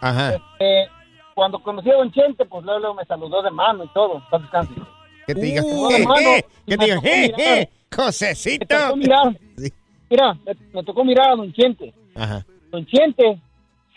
Ajá. 0.00 0.34
Eh, 0.60 0.86
cuando 1.34 1.58
conocí 1.60 1.90
a 1.90 1.96
Don 1.96 2.10
Chente, 2.12 2.44
pues 2.46 2.64
luego, 2.64 2.80
luego 2.80 2.94
me 2.94 3.04
saludó 3.04 3.42
de 3.42 3.50
mano 3.50 3.84
y 3.84 3.88
todo. 3.92 4.22
Paz 4.30 4.42
descanse. 4.42 4.74
Que 5.26 5.34
te 5.34 5.40
diga, 5.40 5.62
Uh, 5.64 5.90
eh, 5.90 5.96
hermano, 6.00 6.28
eh, 6.30 6.44
que 6.66 6.76
te 6.76 6.78
me 6.78 6.84
diga, 6.84 6.96
tocó 6.96 7.08
eh, 7.08 7.20
mirar. 7.36 7.40
eh, 7.58 7.70
Me 7.90 7.96
Josecito. 7.96 8.66
tocó 8.66 8.96
mirar. 8.96 9.40
Mira, 10.08 10.34
me, 10.44 10.52
me 10.72 10.84
tocó 10.84 11.04
mirar 11.04 11.30
a 11.32 11.36
Don 11.36 11.52
Chente. 11.52 11.92
Ajá. 12.14 12.46
Don 12.70 12.86
Chente, 12.86 13.40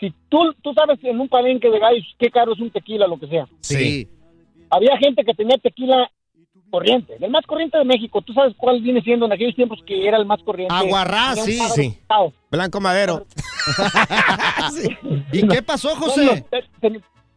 si 0.00 0.14
tú, 0.28 0.54
tú 0.62 0.72
sabes 0.72 0.98
en 1.02 1.20
un 1.20 1.28
palenque 1.28 1.70
de 1.70 1.78
gallos 1.78 2.04
qué 2.18 2.30
caro 2.30 2.54
es 2.54 2.60
un 2.60 2.70
tequila, 2.70 3.06
lo 3.06 3.20
que 3.20 3.28
sea. 3.28 3.46
Sí. 3.60 4.08
Había 4.70 4.96
gente 4.96 5.24
que 5.24 5.34
tenía 5.34 5.58
tequila 5.58 6.10
corriente, 6.70 7.16
el 7.20 7.30
más 7.30 7.44
corriente 7.44 7.76
de 7.76 7.84
México. 7.84 8.22
¿Tú 8.22 8.32
sabes 8.32 8.54
cuál 8.56 8.80
viene 8.80 9.02
siendo 9.02 9.26
en 9.26 9.32
aquellos 9.32 9.54
tiempos 9.54 9.80
que 9.86 10.06
era 10.06 10.16
el 10.16 10.24
más 10.24 10.42
corriente? 10.42 10.74
Un 10.74 11.44
sí, 11.44 11.58
sí. 11.74 11.98
Blanco 12.50 12.80
Madero. 12.80 13.26
¿Y 15.32 15.46
qué 15.46 15.62
pasó, 15.62 15.94
José? 15.96 16.44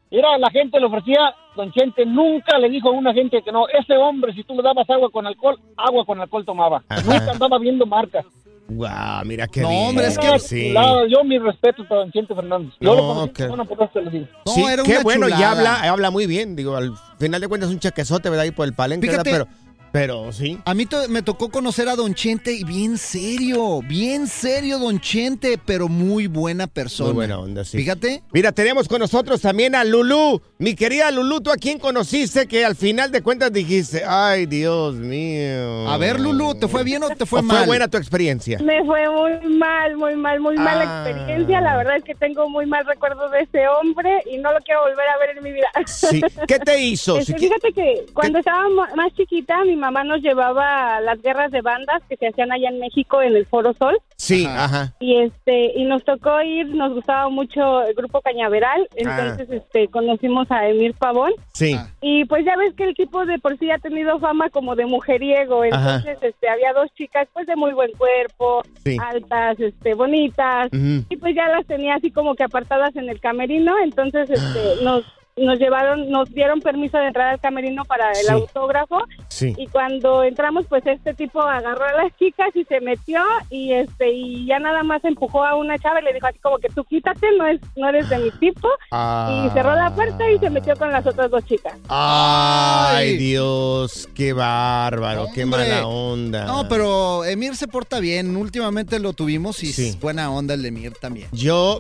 Mira, 0.10 0.38
la 0.38 0.52
gente 0.52 0.80
le 0.80 0.86
ofrecía, 0.86 1.36
don 1.56 1.72
Chente 1.72 2.06
nunca 2.06 2.60
le 2.60 2.70
dijo 2.70 2.90
a 2.90 2.92
una 2.92 3.14
gente 3.14 3.42
que 3.42 3.52
no, 3.52 3.68
ese 3.68 3.98
hombre, 3.98 4.32
si 4.34 4.44
tú 4.44 4.54
le 4.54 4.62
dabas 4.62 4.88
agua 4.88 5.10
con 5.10 5.26
alcohol, 5.26 5.60
agua 5.76 6.06
con 6.06 6.22
alcohol 6.22 6.46
tomaba. 6.46 6.84
Ajá. 6.88 7.02
Nunca 7.02 7.32
andaba 7.32 7.58
viendo 7.58 7.88
marcas. 7.88 8.24
Guau, 8.70 9.26
mira 9.26 9.46
qué 9.48 9.62
No, 9.62 9.70
bien. 9.70 9.88
hombre, 9.90 10.08
es 10.08 10.18
que- 10.18 10.28
Una 10.30 10.40
sí. 10.40 10.68
chulada. 10.70 11.02
Yo 11.08 11.24
mi 11.26 11.38
respeto 11.38 11.86
para 11.88 12.02
don 12.02 12.12
Chente 12.12 12.34
Fernández. 12.34 12.74
Yo 12.80 12.90
No, 12.90 12.96
lo 12.96 13.02
conocí, 13.08 13.34
que- 13.34 13.48
bueno, 13.48 13.66
por 13.66 13.78
eso 13.82 13.90
te 13.94 14.02
lo 14.02 14.10
digo. 14.10 14.28
No, 14.46 14.52
Sí, 14.54 14.64
era 14.64 14.84
qué 14.84 14.92
una 14.94 15.04
bueno, 15.04 15.26
chulada. 15.28 15.52
habla, 15.52 15.92
habla 15.92 16.12
muy 16.12 16.26
bien. 16.28 16.56
Digo, 16.56 16.76
al 16.76 16.94
final 17.20 17.42
de 17.42 17.48
cuentas 17.50 17.70
es 17.70 17.74
un 17.76 17.80
chequezote, 17.82 18.30
¿verdad? 18.30 18.44
Ahí 18.46 18.52
por 18.52 18.66
el 18.66 18.74
palenque, 18.74 19.10
Fíjate, 19.10 19.32
¿verdad? 19.32 19.48
Pero 19.52 19.63
Pero 19.94 20.34
sí. 20.34 20.58
A 20.66 20.74
mí 20.74 20.88
to- 20.88 21.08
me 21.08 21.22
tocó 21.22 21.50
conocer 21.50 21.88
a 21.88 21.96
Don 21.96 22.16
Chente 22.16 22.52
y 22.52 22.64
bien 22.64 22.98
serio, 22.98 23.80
bien 23.88 24.26
serio 24.26 24.80
Don 24.80 25.00
Chente, 25.00 25.60
pero 25.64 25.88
muy 25.88 26.26
buena 26.26 26.66
persona. 26.66 27.10
Muy 27.10 27.16
buena 27.16 27.38
onda, 27.40 27.64
sí. 27.64 27.78
Fíjate. 27.78 28.24
Mira, 28.34 28.52
tenemos 28.52 28.88
con 28.88 29.00
nosotros 29.00 29.40
también 29.42 29.76
a 29.76 29.84
Lulú. 29.84 30.42
Mi 30.58 30.74
querida 30.74 31.12
Lulú, 31.12 31.42
¿tú 31.42 31.52
a 31.52 31.58
quién 31.58 31.78
conociste 31.78 32.48
que 32.48 32.66
al 32.66 32.76
final 32.76 33.12
de 33.12 33.22
cuentas 33.22 33.54
dijiste, 33.54 34.04
ay, 34.04 34.48
Dios 34.48 34.96
mío? 34.96 35.88
A 35.88 35.96
ver, 36.00 36.20
Lulú, 36.20 36.56
¿te 36.56 36.68
fue 36.68 36.84
bien 36.84 37.04
o 37.04 37.10
te 37.10 37.28
fue 37.28 37.42
¿O 37.42 37.44
mal? 37.44 37.58
fue 37.60 37.68
buena 37.68 37.88
tu 37.88 37.98
experiencia? 37.98 38.58
Me 38.64 38.84
fue 38.86 39.08
muy 39.10 39.58
mal, 39.58 39.96
muy 39.96 40.16
mal, 40.16 40.40
muy 40.40 40.58
mala 40.58 41.04
Ah. 41.04 41.08
experiencia. 41.08 41.62
La 41.62 41.78
verdad 41.78 41.98
es 41.98 42.04
que 42.04 42.16
tengo 42.16 42.50
muy 42.50 42.66
mal 42.66 42.84
recuerdo 42.88 43.30
de 43.30 43.42
ese 43.42 43.68
hombre 43.68 44.10
y 44.26 44.38
no 44.40 44.52
lo 44.54 44.60
quiero 44.62 44.82
volver 44.82 45.08
a 45.08 45.18
ver 45.20 45.38
en 45.38 45.44
mi 45.44 45.52
vida. 45.52 45.68
Sí. 45.86 46.20
¿Qué 46.48 46.58
te 46.58 46.82
hizo? 46.82 47.18
Este, 47.24 47.38
fíjate 47.38 47.72
que 47.74 48.06
cuando 48.14 48.40
estaba 48.40 48.64
más 48.96 49.14
chiquita, 49.16 49.64
mi 49.66 49.83
mamá 49.84 50.04
nos 50.04 50.22
llevaba 50.22 50.96
a 50.98 51.02
las 51.02 51.22
guerras 51.22 51.52
de 51.52 51.62
bandas 51.62 52.02
que 52.10 52.16
se 52.18 52.28
hacían 52.28 52.52
allá 52.52 52.70
en 52.70 52.80
México 52.80 53.22
en 53.22 53.36
el 53.36 53.46
Foro 53.46 53.74
Sol. 53.74 53.98
Sí, 54.18 54.46
ajá. 54.48 54.94
Y 55.00 55.18
este 55.18 55.74
y 55.76 55.84
nos 55.84 56.04
tocó 56.06 56.42
ir, 56.42 56.68
nos 56.74 56.94
gustaba 56.94 57.30
mucho 57.30 57.84
el 57.84 57.94
grupo 57.94 58.22
Cañaveral, 58.22 58.88
entonces 58.96 59.50
este 59.50 59.88
conocimos 59.90 60.50
a 60.52 60.68
Emir 60.70 60.94
Pavón 60.94 61.34
Sí. 61.54 61.76
y 62.02 62.24
pues 62.26 62.46
ya 62.46 62.56
ves 62.56 62.74
que 62.76 62.86
el 62.86 62.96
tipo 62.96 63.26
de 63.26 63.38
por 63.40 63.58
sí 63.58 63.70
ha 63.72 63.78
tenido 63.80 64.20
fama 64.20 64.50
como 64.50 64.76
de 64.76 64.86
mujeriego, 64.86 65.64
Ajá. 65.64 65.96
entonces 65.96 66.18
este 66.22 66.48
había 66.50 66.72
dos 66.74 66.90
chicas 66.96 67.28
pues 67.34 67.46
de 67.48 67.56
muy 67.56 67.74
buen 67.74 67.92
cuerpo, 67.94 68.64
Sí. 68.84 68.98
altas, 69.02 69.60
este 69.60 69.94
bonitas 69.94 70.70
y 70.72 71.18
pues 71.18 71.36
ya 71.36 71.48
las 71.50 71.66
tenía 71.66 71.96
así 71.96 72.10
como 72.12 72.36
que 72.36 72.44
apartadas 72.44 72.96
en 72.96 73.10
el 73.10 73.20
camerino, 73.20 73.74
entonces 73.84 74.30
este 74.30 74.84
nos 74.84 75.04
nos 75.36 75.58
llevaron, 75.60 76.10
nos 76.10 76.30
dieron 76.32 76.62
permiso 76.62 76.98
de 76.98 77.08
entrar 77.08 77.30
al 77.34 77.40
camerino 77.40 77.84
para 77.86 78.12
el 78.12 78.26
Sí. 78.28 78.32
autógrafo 78.32 79.04
Sí. 79.30 79.54
y 79.58 79.68
cuando 79.68 80.24
entramos 80.24 80.66
pues 80.70 80.86
este 80.86 81.14
tipo 81.16 81.42
agarró 81.42 81.84
a 81.86 82.04
las 82.04 82.16
chicas 82.18 82.50
y 82.56 82.64
se 82.66 82.80
metió 82.82 83.22
y 83.50 83.72
este 83.74 84.12
y 84.12 84.46
ya 84.46 84.60
nada 84.60 84.84
más 84.84 85.04
empujó 85.04 85.44
a 85.44 85.56
una 85.56 85.78
chava 85.80 86.02
y 86.02 86.04
le 86.04 86.14
dijo 86.14 86.28
así 86.28 86.38
como 86.40 86.60
que 86.60 86.70
tú 86.70 86.84
quítate, 86.84 87.28
no 87.38 87.48
es 87.48 87.60
no 87.76 87.90
eres 87.90 88.10
de 88.10 88.20
mi 88.20 88.32
tipo 88.32 88.68
Ah. 88.92 89.46
y 89.48 89.50
cerró 89.54 89.74
la 89.76 89.94
puerta 89.96 90.30
y 90.30 90.38
se 90.38 90.50
metió 90.52 90.76
con 90.76 90.92
las 90.92 91.06
otras 91.08 91.32
dos 91.32 91.44
chicas. 91.46 91.74
Ay, 91.90 93.18
Dios, 93.18 94.08
qué 94.14 94.34
bárbaro, 94.34 95.28
qué 95.34 95.44
Hombre. 95.44 95.70
mala 95.70 95.88
onda. 95.88 96.46
No, 96.46 96.68
pero 96.68 97.26
Emir 97.26 97.56
se 97.56 97.68
porta 97.68 98.00
bien. 98.00 98.36
Últimamente 98.36 99.00
lo 99.00 99.14
tuvimos 99.14 99.64
y 99.64 99.74
Sí. 99.74 99.90
es 99.90 100.00
buena 100.00 100.32
onda 100.32 100.54
el 100.54 100.66
Emir 100.66 100.94
también. 100.94 101.28
Yo, 101.32 101.80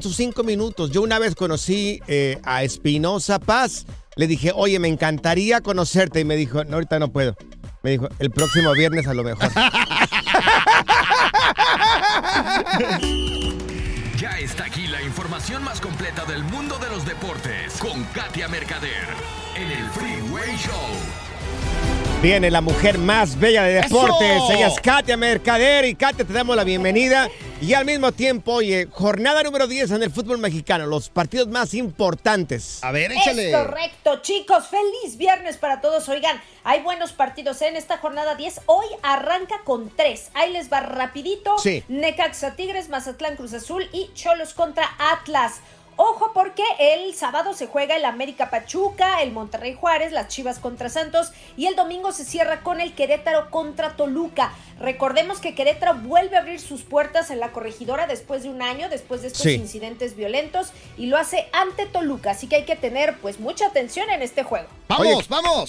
sus 0.00 0.16
cinco 0.16 0.42
minutos, 0.42 0.90
yo 0.90 1.02
una 1.02 1.18
vez 1.18 1.34
conocí 1.34 2.00
eh, 2.08 2.38
a 2.44 2.62
Espinosa 2.72 3.38
Paz. 3.38 3.86
Le 4.16 4.26
dije, 4.26 4.52
oye, 4.54 4.78
me 4.78 4.88
encantaría 4.88 5.60
conocerte. 5.60 6.20
Y 6.20 6.24
me 6.24 6.36
dijo, 6.36 6.64
no, 6.64 6.74
ahorita 6.74 6.98
no 6.98 7.12
puedo. 7.12 7.36
Me 7.82 7.90
dijo, 7.90 8.08
el 8.18 8.30
próximo 8.30 8.72
viernes 8.72 9.06
a 9.06 9.14
lo 9.14 9.24
mejor. 9.24 9.50
Ya 14.18 14.38
está 14.38 14.66
aquí 14.66 14.86
la 14.86 15.02
información 15.02 15.64
más 15.64 15.80
completa 15.80 16.24
del 16.24 16.44
mundo 16.44 16.78
de 16.78 16.88
los 16.90 17.04
deportes 17.04 17.76
con 17.78 18.04
Katia 18.14 18.46
Mercader 18.46 19.08
en 19.56 19.68
el 19.68 19.90
Freeway 19.90 20.56
Show. 20.58 21.21
Viene 22.22 22.52
la 22.52 22.60
mujer 22.60 22.98
más 22.98 23.36
bella 23.40 23.64
de 23.64 23.82
deportes. 23.82 24.30
¡Eso! 24.30 24.52
Ella 24.52 24.68
es 24.68 24.78
Katia 24.78 25.16
Mercader. 25.16 25.84
Y 25.86 25.96
Katia, 25.96 26.24
te 26.24 26.32
damos 26.32 26.54
la 26.54 26.62
bienvenida. 26.62 27.28
Y 27.60 27.74
al 27.74 27.84
mismo 27.84 28.12
tiempo, 28.12 28.52
oye, 28.52 28.86
jornada 28.92 29.42
número 29.42 29.66
10 29.66 29.90
en 29.90 30.04
el 30.04 30.12
fútbol 30.12 30.38
mexicano. 30.38 30.86
Los 30.86 31.08
partidos 31.08 31.48
más 31.48 31.74
importantes. 31.74 32.78
A 32.84 32.92
ver, 32.92 33.10
Es 33.10 33.52
correcto, 33.52 34.22
chicos. 34.22 34.68
Feliz 34.68 35.16
viernes 35.16 35.56
para 35.56 35.80
todos. 35.80 36.08
Oigan, 36.08 36.40
hay 36.62 36.80
buenos 36.82 37.12
partidos 37.12 37.60
en 37.60 37.74
esta 37.74 37.98
jornada 37.98 38.36
10. 38.36 38.60
Hoy 38.66 38.86
arranca 39.02 39.56
con 39.64 39.90
tres. 39.90 40.30
Ahí 40.34 40.52
les 40.52 40.72
va 40.72 40.78
rapidito. 40.78 41.58
Sí. 41.58 41.82
Necaxa 41.88 42.54
Tigres, 42.54 42.88
Mazatlán 42.88 43.34
Cruz 43.34 43.52
Azul 43.52 43.88
y 43.92 44.10
Cholos 44.14 44.54
contra 44.54 44.88
Atlas. 45.12 45.54
Ojo 45.96 46.32
porque 46.34 46.62
el 46.78 47.14
sábado 47.14 47.52
se 47.54 47.66
juega 47.66 47.96
el 47.96 48.04
América 48.04 48.48
Pachuca, 48.50 49.22
el 49.22 49.30
Monterrey 49.30 49.74
Juárez, 49.78 50.10
las 50.10 50.28
Chivas 50.28 50.58
contra 50.58 50.88
Santos 50.88 51.32
y 51.56 51.66
el 51.66 51.76
domingo 51.76 52.12
se 52.12 52.24
cierra 52.24 52.62
con 52.62 52.80
el 52.80 52.94
Querétaro 52.94 53.50
contra 53.50 53.94
Toluca. 53.96 54.52
Recordemos 54.80 55.38
que 55.38 55.54
Querétaro 55.54 55.94
vuelve 55.94 56.36
a 56.36 56.40
abrir 56.40 56.60
sus 56.60 56.82
puertas 56.82 57.30
en 57.30 57.40
la 57.40 57.52
corregidora 57.52 58.06
después 58.06 58.42
de 58.42 58.48
un 58.48 58.62
año, 58.62 58.88
después 58.88 59.20
de 59.22 59.28
estos 59.28 59.42
Sí. 59.42 59.50
incidentes 59.52 60.16
violentos 60.16 60.72
y 60.96 61.06
lo 61.06 61.18
hace 61.18 61.46
ante 61.52 61.86
Toluca, 61.86 62.30
así 62.32 62.46
que 62.48 62.56
hay 62.56 62.64
que 62.64 62.74
tener 62.76 63.18
pues 63.18 63.38
mucha 63.38 63.66
atención 63.66 64.08
en 64.10 64.22
este 64.22 64.42
juego. 64.42 64.66
Oye, 64.98 65.14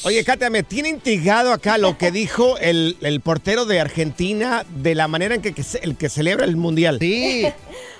Oye, 0.03 0.23
Katia, 0.23 0.49
me 0.49 0.63
tiene 0.63 0.89
intrigado 0.89 1.51
acá 1.53 1.77
lo 1.77 1.97
que 1.97 2.11
dijo 2.11 2.57
el, 2.59 2.97
el 3.01 3.19
portero 3.21 3.65
de 3.65 3.81
Argentina 3.81 4.65
de 4.69 4.95
la 4.95 5.07
manera 5.07 5.35
en 5.35 5.41
que, 5.41 5.53
que 5.53 5.63
se- 5.63 5.79
el 5.83 5.97
que 5.97 6.09
celebra 6.09 6.45
el 6.45 6.55
mundial. 6.55 6.97
Sí. 6.99 7.45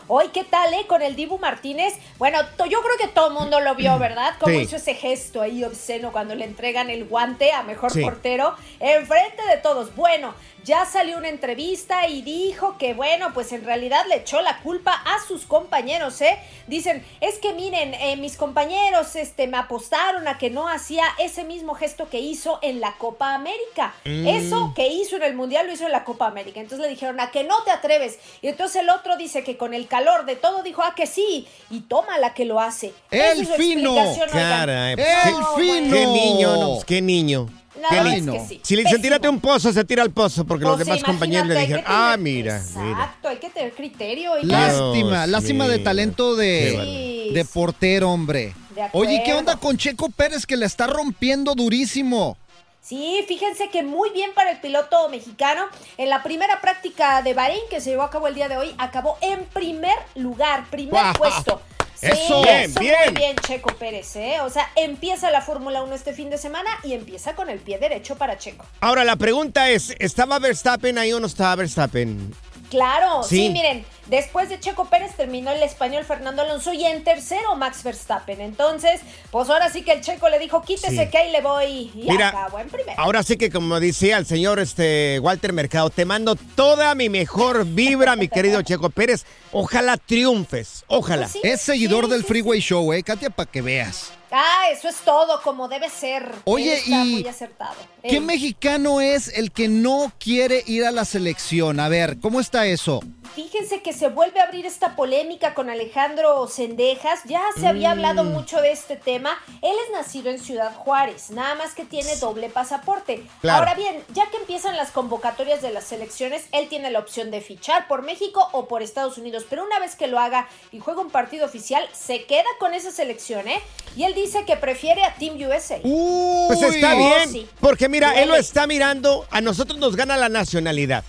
Hoy, 0.07 0.27
¿qué 0.33 0.43
tal, 0.43 0.73
eh? 0.73 0.85
Con 0.85 1.01
el 1.01 1.15
Dibu 1.15 1.37
Martínez. 1.39 1.93
Bueno, 2.17 2.39
yo 2.69 2.81
creo 2.81 2.97
que 2.99 3.07
todo 3.07 3.27
el 3.27 3.33
mundo 3.33 3.61
lo 3.61 3.73
vio, 3.75 3.97
¿verdad? 3.99 4.33
Cómo 4.39 4.53
Sí. 4.53 4.61
hizo 4.63 4.75
ese 4.75 4.95
gesto 4.95 5.41
ahí 5.41 5.63
obsceno 5.63 6.11
cuando 6.11 6.35
le 6.35 6.43
entregan 6.43 6.89
el 6.89 7.05
guante 7.05 7.53
a 7.53 7.63
mejor 7.63 7.91
Sí. 7.91 8.01
portero 8.01 8.53
enfrente 8.81 9.41
de 9.49 9.57
todos. 9.57 9.95
Bueno, 9.95 10.35
ya 10.63 10.85
salió 10.85 11.17
una 11.17 11.29
entrevista 11.29 12.07
y 12.07 12.21
dijo 12.21 12.77
que, 12.77 12.93
bueno, 12.93 13.33
pues 13.33 13.51
en 13.51 13.65
realidad 13.65 14.05
le 14.07 14.15
echó 14.17 14.41
la 14.41 14.59
culpa 14.59 14.93
a 14.93 15.25
sus 15.27 15.45
compañeros, 15.45 16.21
¿eh? 16.21 16.37
Dicen, 16.67 17.05
es 17.19 17.37
que 17.39 17.53
miren, 17.53 17.93
eh, 17.95 18.15
mis 18.15 18.37
compañeros 18.37 19.15
este, 19.17 19.47
me 19.47 19.57
apostaron 19.57 20.27
a 20.27 20.37
que 20.37 20.49
no 20.49 20.69
hacía 20.69 21.03
ese 21.19 21.43
mismo 21.43 21.75
gesto 21.75 22.09
que 22.09 22.19
hizo 22.19 22.59
en 22.61 22.79
la 22.79 22.93
Copa 22.97 23.33
América. 23.35 23.93
Mm. 24.05 24.27
Eso 24.27 24.73
que 24.75 24.87
hizo 24.87 25.17
en 25.17 25.23
el 25.23 25.33
Mundial 25.35 25.67
lo 25.67 25.73
hizo 25.73 25.85
en 25.85 25.91
la 25.91 26.05
Copa 26.05 26.27
América. 26.27 26.61
Entonces 26.61 26.85
le 26.85 26.89
dijeron, 26.89 27.19
a 27.19 27.31
que 27.31 27.43
no 27.43 27.61
te 27.63 27.71
atreves. 27.71 28.17
Y 28.41 28.47
entonces 28.47 28.81
el 28.81 28.89
otro 28.89 29.17
dice 29.17 29.43
que 29.43 29.57
con 29.57 29.73
el 29.73 29.87
calor 29.87 30.25
de 30.25 30.35
todo 30.37 30.63
dijo, 30.63 30.81
a 30.83 30.95
que 30.95 31.07
sí. 31.07 31.47
Y 31.69 31.81
toma 31.81 32.17
la 32.19 32.33
que 32.33 32.45
lo 32.45 32.59
hace. 32.61 32.93
Esa 33.11 33.31
El 33.33 33.41
es 33.41 33.47
su 33.47 33.53
fino. 33.55 33.95
Caray, 34.31 34.95
pues, 34.95 35.07
¡El 35.25 35.33
qué- 35.35 35.61
fino! 35.61 35.93
Qué 35.95 36.05
niño, 36.05 36.55
no, 36.57 36.69
pues, 36.75 36.85
qué 36.85 37.01
niño. 37.01 37.49
La 37.81 37.89
qué 37.89 37.95
verdad 37.95 38.11
niño. 38.11 38.33
es 38.33 38.41
que 38.43 38.47
sí. 38.47 38.59
Si 38.63 38.75
le 38.75 38.83
dicen 38.83 39.01
tírate 39.01 39.27
un 39.27 39.39
pozo, 39.39 39.73
se 39.73 39.83
tira 39.83 40.03
al 40.03 40.11
pozo, 40.11 40.45
porque 40.45 40.63
los 40.63 40.77
demás 40.77 41.03
compañeros 41.03 41.47
le 41.47 41.59
dijeron, 41.59 41.83
tener- 41.83 41.97
ah, 41.97 42.15
mira, 42.19 42.61
mira. 42.75 42.91
Exacto, 42.91 43.27
hay 43.29 43.37
que 43.37 43.49
tener 43.49 43.73
criterio. 43.73 44.33
oigan. 44.33 44.49
Lástima, 44.49 45.17
Dios 45.25 45.29
lástima 45.29 45.67
de 45.67 45.79
talento 45.79 46.35
de, 46.35 47.31
de 47.33 47.45
portero, 47.45 48.11
hombre. 48.11 48.53
De 48.75 48.83
Oye, 48.93 49.21
¿qué 49.25 49.33
onda 49.33 49.55
con 49.57 49.77
Checo 49.77 50.09
Pérez 50.09 50.45
que 50.45 50.55
la 50.55 50.65
está 50.65 50.87
rompiendo 50.87 51.55
durísimo? 51.55 52.37
Sí, 52.81 53.23
fíjense 53.27 53.69
que 53.69 53.81
muy 53.81 54.09
bien 54.09 54.31
para 54.35 54.51
el 54.51 54.59
piloto 54.59 55.07
mexicano. 55.09 55.63
En 55.97 56.09
la 56.09 56.21
primera 56.21 56.59
práctica 56.59 57.21
de 57.21 57.33
Bahrein 57.33 57.61
que 57.69 57.79
se 57.79 57.91
llevó 57.91 58.03
a 58.03 58.09
cabo 58.09 58.27
el 58.27 58.35
día 58.35 58.49
de 58.49 58.57
hoy, 58.57 58.75
acabó 58.77 59.17
en 59.21 59.45
primer 59.45 59.95
lugar, 60.15 60.65
primer 60.69 61.13
puesto. 61.17 61.61
Sí, 62.03 62.09
Eso, 62.11 62.41
bien, 62.43 62.61
eso 62.63 62.79
bien. 62.81 62.95
Muy 63.05 63.15
bien, 63.15 63.35
Checo 63.37 63.73
Pérez, 63.75 64.15
¿eh? 64.17 64.41
O 64.41 64.49
sea, 64.49 64.69
empieza 64.75 65.31
la 65.31 65.41
Fórmula 65.41 65.83
1 65.83 65.95
este 65.95 66.13
fin 66.13 66.29
de 66.29 66.37
semana 66.37 66.69
y 66.83 66.93
empieza 66.93 67.33
con 67.33 67.49
el 67.49 67.59
pie 67.59 67.77
derecho 67.77 68.17
para 68.17 68.37
Checo. 68.37 68.65
Ahora, 68.81 69.03
la 69.05 69.15
pregunta 69.15 69.69
es, 69.69 69.95
¿estaba 69.99 70.37
Verstappen 70.39 70.97
ahí 70.97 71.13
o 71.13 71.19
no 71.21 71.27
estaba 71.27 71.55
Verstappen? 71.55 72.33
Claro, 72.73 73.21
sí. 73.21 73.35
Sí. 73.37 73.49
miren, 73.51 73.85
después 74.07 74.49
de 74.49 74.59
Checo 74.59 74.85
Pérez 74.85 75.15
terminó 75.15 75.51
el 75.51 75.61
español 75.61 76.03
Fernando 76.05 76.41
Alonso 76.41 76.73
y 76.73 76.83
en 76.85 77.03
tercero 77.03 77.55
Max 77.55 77.83
Verstappen. 77.83 78.41
Entonces, 78.41 78.99
pues 79.29 79.47
ahora 79.47 79.69
sí 79.69 79.83
que 79.83 79.91
el 79.91 80.01
Checo 80.01 80.27
le 80.27 80.39
dijo, 80.39 80.63
quítese 80.63 81.05
Sí. 81.05 81.09
que 81.11 81.17
ahí 81.19 81.31
le 81.31 81.41
voy 81.41 81.91
y 81.93 82.07
Mira, 82.09 82.29
acabó 82.29 82.57
en 82.57 82.69
primero. 82.69 82.99
Ahora 82.99 83.21
sí 83.21 83.37
que 83.37 83.51
como 83.51 83.79
decía 83.79 84.17
el 84.17 84.25
señor 84.25 84.59
este 84.59 85.19
Walter 85.21 85.53
Mercado, 85.53 85.91
te 85.91 86.03
mando 86.03 86.35
toda 86.35 86.95
mi 86.95 87.09
mejor 87.09 87.63
vibra, 87.65 88.15
mi 88.15 88.27
querido 88.27 88.63
Checo 88.63 88.89
Pérez. 88.89 89.23
Ojalá 89.51 89.97
triunfes, 89.97 90.83
ojalá. 90.87 91.27
Pues 91.27 91.33
sí. 91.33 91.41
Es 91.43 91.61
seguidor 91.61 92.07
del 92.07 92.23
Freeway 92.23 92.59
Show, 92.59 92.91
¿eh, 92.91 93.03
Katia? 93.03 93.29
Para 93.29 93.51
que 93.51 93.61
veas. 93.61 94.11
Ah, 94.35 94.63
eso 94.71 94.89
es 94.89 94.95
todo, 94.97 95.41
como 95.43 95.67
debe 95.67 95.89
ser. 95.91 96.27
Oye, 96.45 96.73
está 96.73 96.89
y- 97.05 97.11
muy 97.21 97.27
acertado. 97.27 97.75
¿Qué 98.01 98.19
mexicano 98.19 98.99
es 98.99 99.27
el 99.37 99.51
que 99.51 99.67
no 99.67 100.11
quiere 100.19 100.63
ir 100.65 100.85
a 100.85 100.91
la 100.91 101.05
selección? 101.05 101.79
A 101.79 101.87
ver, 101.87 102.19
¿cómo 102.19 102.39
está 102.39 102.65
eso? 102.65 102.99
Fíjense 103.35 103.81
que 103.81 103.93
se 103.93 104.09
vuelve 104.09 104.39
a 104.39 104.43
abrir 104.43 104.65
esta 104.67 104.95
polémica 104.95 105.53
con 105.55 105.69
Alejandro 105.69 106.47
Sendejas. 106.47 107.21
Ya 107.25 107.41
se 107.59 107.67
había 107.67 107.89
Mm. 107.89 107.91
hablado 107.93 108.23
mucho 108.23 108.61
de 108.61 108.71
este 108.71 108.95
tema. 108.95 109.37
Él 109.61 109.73
es 109.85 109.91
nacido 109.91 110.29
en 110.29 110.37
Ciudad 110.39 110.75
Juárez, 110.75 111.31
nada 111.31 111.55
más 111.55 111.73
que 111.73 111.83
tiene 111.85 112.15
doble 112.17 112.49
pasaporte. 112.49 113.23
Claro. 113.41 113.59
Ahora 113.59 113.73
bien, 113.73 114.03
ya 114.13 114.29
que 114.29 114.37
empiezan 114.37 114.77
las 114.77 114.91
convocatorias 114.91 115.61
de 115.63 115.71
las 115.71 115.85
selecciones, 115.85 116.43
él 116.51 116.67
tiene 116.69 116.91
la 116.91 116.99
opción 116.99 117.31
de 117.31 117.41
fichar 117.41 117.87
por 117.87 118.01
México 118.03 118.49
o 118.51 118.67
por 118.67 118.83
Estados 118.83 119.17
Unidos. 119.17 119.45
Pero 119.49 119.63
una 119.63 119.79
vez 119.79 119.95
que 119.95 120.07
lo 120.07 120.19
haga 120.19 120.47
y 120.71 120.79
juega 120.79 121.01
un 121.01 121.09
partido 121.09 121.45
oficial, 121.45 121.87
se 121.93 122.25
queda 122.25 122.45
con 122.59 122.73
esa 122.75 122.91
selección, 122.91 123.47
¿eh? 123.47 123.61
Y 123.95 124.03
él 124.03 124.13
dice 124.13 124.22
que 124.45 124.55
prefiere 124.57 125.03
a 125.03 125.13
Team 125.15 125.35
USA. 125.35 125.77
Pues 125.81 126.61
está 126.61 126.95
Oh, 126.95 126.97
bien, 126.97 127.31
sí. 127.31 127.47
porque 127.59 127.89
mira, 127.89 128.21
él 128.21 128.29
lo 128.29 128.35
está 128.35 128.67
mirando, 128.67 129.25
a 129.31 129.41
nosotros 129.41 129.77
nos 129.79 129.95
gana 129.95 130.17
la 130.17 130.29
nacionalidad. 130.29 131.03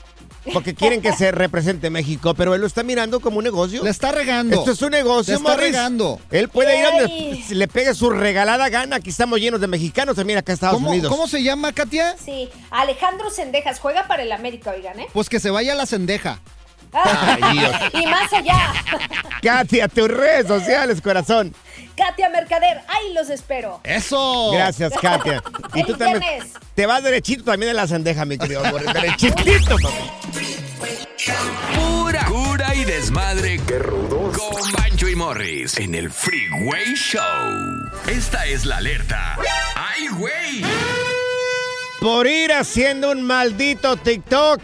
porque 0.52 0.74
quieren 0.74 1.00
que 1.00 1.10
se 1.14 1.30
represente 1.32 1.88
México, 1.88 2.34
pero 2.34 2.54
él 2.54 2.60
lo 2.60 2.66
está 2.66 2.82
mirando 2.82 3.20
como 3.20 3.38
un 3.38 3.44
negocio. 3.44 3.82
Le 3.82 3.88
está 3.88 4.12
regando. 4.12 4.54
Esto 4.58 4.72
es 4.72 4.82
un 4.82 4.90
negocio, 4.90 5.32
Le 5.32 5.38
está 5.38 5.48
Morris. 5.48 5.66
regando. 5.68 6.20
Él 6.30 6.50
puede 6.50 6.78
ir 6.78 6.84
a 6.84 6.90
donde 6.90 7.44
le 7.48 7.68
pegue 7.68 7.94
su 7.94 8.10
regalada 8.10 8.68
gana. 8.68 8.96
Aquí 8.96 9.08
estamos 9.08 9.40
llenos 9.40 9.58
de 9.62 9.68
mexicanos 9.68 10.16
también 10.16 10.38
acá 10.38 10.52
en 10.52 10.54
Estados 10.54 10.74
¿Cómo, 10.76 10.90
Unidos. 10.90 11.10
¿Cómo 11.10 11.26
se 11.28 11.42
llama, 11.42 11.72
Katia? 11.72 12.16
Sí, 12.22 12.50
Alejandro 12.70 13.30
Sendejas 13.30 13.80
juega 13.80 14.06
para 14.06 14.22
el 14.22 14.32
América, 14.32 14.72
oigan, 14.76 15.00
¿eh? 15.00 15.06
Pues 15.14 15.30
que 15.30 15.40
se 15.40 15.48
vaya 15.50 15.72
a 15.72 15.76
la 15.76 15.86
cendeja. 15.86 16.40
Ay, 16.92 17.58
Dios. 17.58 17.72
y 17.94 18.06
más 18.06 18.30
allá. 18.32 18.72
Katia, 19.42 19.88
tus 19.88 20.08
redes 20.08 20.46
sociales, 20.46 21.00
corazón. 21.00 21.54
Katia 21.96 22.28
Mercader, 22.28 22.80
ahí 22.88 23.12
los 23.12 23.30
espero. 23.30 23.80
¡Eso! 23.84 24.50
Gracias, 24.52 24.92
Katia. 25.00 25.42
Y 25.74 25.82
tú 25.84 25.96
también 25.96 26.22
te 26.74 26.86
vas 26.86 27.02
derechito 27.02 27.44
también 27.44 27.70
de 27.70 27.74
la 27.74 27.86
sendeja, 27.88 28.24
mi 28.24 28.38
querido 28.38 28.62
papi. 28.62 28.84
Pura 31.74 32.24
cura 32.26 32.74
y 32.74 32.84
desmadre. 32.84 33.60
¡Qué 33.66 33.78
rudos! 33.78 34.36
Con 34.36 34.72
Bancho 34.72 35.08
y 35.08 35.16
Morris 35.16 35.78
en 35.78 35.94
el 35.94 36.10
Freeway 36.10 36.94
Show. 36.94 37.22
Esta 38.06 38.46
es 38.46 38.64
la 38.64 38.76
alerta. 38.76 39.36
¡Ay, 39.74 40.08
güey! 40.08 40.62
Por 42.00 42.26
ir 42.26 42.52
haciendo 42.52 43.10
un 43.10 43.22
maldito 43.22 43.96
TikTok, 43.96 44.60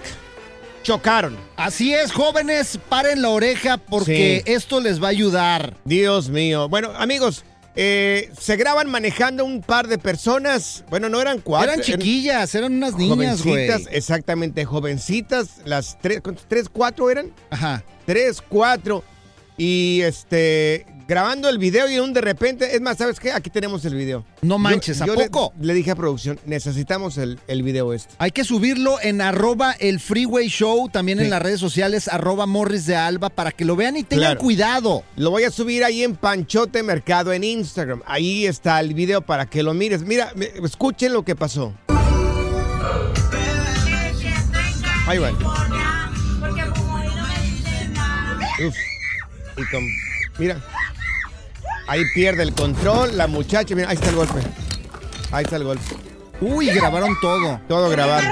chocaron. 0.90 1.36
Así 1.56 1.94
es, 1.94 2.10
jóvenes, 2.10 2.78
paren 2.88 3.22
la 3.22 3.28
oreja 3.28 3.76
porque 3.76 4.42
Sí. 4.44 4.52
esto 4.52 4.80
les 4.80 5.00
va 5.00 5.06
a 5.06 5.10
ayudar. 5.10 5.76
Dios 5.84 6.28
mío. 6.30 6.68
Bueno, 6.68 6.90
amigos, 6.96 7.44
eh, 7.76 8.28
se 8.38 8.56
graban 8.56 8.90
manejando 8.90 9.44
un 9.44 9.60
par 9.62 9.86
de 9.86 9.98
personas. 9.98 10.84
Bueno, 10.90 11.08
no 11.08 11.20
eran 11.20 11.38
cuatro. 11.40 11.70
Eran 11.70 11.84
chiquillas, 11.84 12.52
eran 12.56 12.72
unas 12.74 12.96
niñas, 12.96 13.42
güey. 13.44 13.68
Jovencitas, 13.68 13.92
exactamente, 13.94 14.64
jovencitas. 14.64 15.58
Las 15.64 15.96
tres, 16.00 16.22
¿cuántos? 16.22 16.46
¿tres, 16.48 16.68
cuatro 16.68 17.08
eran? 17.08 17.30
Ajá. 17.50 17.84
Tres, 18.04 18.42
cuatro. 18.48 19.04
Y 19.56 20.00
este, 20.02 20.86
grabando 21.10 21.48
el 21.48 21.58
video 21.58 21.90
y 21.90 21.98
un 21.98 22.12
de 22.12 22.20
repente, 22.20 22.76
es 22.76 22.80
más, 22.80 22.96
¿sabes 22.96 23.18
qué? 23.18 23.32
Aquí 23.32 23.50
tenemos 23.50 23.84
el 23.84 23.96
video. 23.96 24.24
No 24.42 24.58
manches, 24.60 25.02
¿a 25.02 25.06
le- 25.08 25.28
poco? 25.28 25.52
Le, 25.60 25.74
dije 25.74 25.90
a 25.90 25.96
producción, 25.96 26.38
necesitamos 26.46 27.18
el, 27.18 27.40
el 27.48 27.64
video 27.64 27.92
este. 27.92 28.14
Hay 28.18 28.30
que 28.30 28.44
subirlo 28.44 28.96
en 29.02 29.20
arroba 29.20 29.72
el 29.80 29.98
Freeway 29.98 30.46
Show, 30.48 30.88
también 30.88 31.18
Sí. 31.18 31.24
en 31.24 31.30
las 31.30 31.42
redes 31.42 31.58
sociales, 31.58 32.06
arroba 32.06 32.46
Morris 32.46 32.86
de 32.86 32.94
Alba, 32.94 33.28
para 33.28 33.50
que 33.50 33.64
lo 33.64 33.74
vean 33.74 33.96
y 33.96 34.04
tengan 34.04 34.20
Claro. 34.34 34.40
cuidado. 34.40 35.02
Lo 35.16 35.30
voy 35.32 35.42
a 35.42 35.50
subir 35.50 35.82
ahí 35.82 36.04
en 36.04 36.14
Panchote 36.14 36.84
Mercado 36.84 37.32
en 37.32 37.42
Instagram. 37.42 38.02
Ahí 38.06 38.46
está 38.46 38.78
el 38.78 38.94
video 38.94 39.20
para 39.20 39.46
que 39.46 39.64
lo 39.64 39.74
mires. 39.74 40.02
Mira, 40.02 40.32
escuchen 40.64 41.12
lo 41.12 41.24
que 41.24 41.34
pasó. 41.34 41.74
Ahí 45.08 45.18
va. 45.18 45.32
Uf. 48.64 48.76
Y 49.56 49.64
con- 49.72 49.88
mira. 50.38 50.56
Ahí 51.90 52.02
pierde 52.14 52.44
el 52.44 52.54
control 52.54 53.16
la 53.16 53.26
muchacha. 53.26 53.74
Mira, 53.74 53.88
ahí 53.88 53.96
está 53.96 54.10
el 54.10 54.14
golpe. 54.14 54.40
Ahí 55.32 55.42
está 55.42 55.56
el 55.56 55.64
golpe. 55.64 55.82
Uy, 56.40 56.66
grabaron 56.66 57.16
todo. 57.20 57.60
Todo 57.66 57.90
grabaron. 57.90 58.30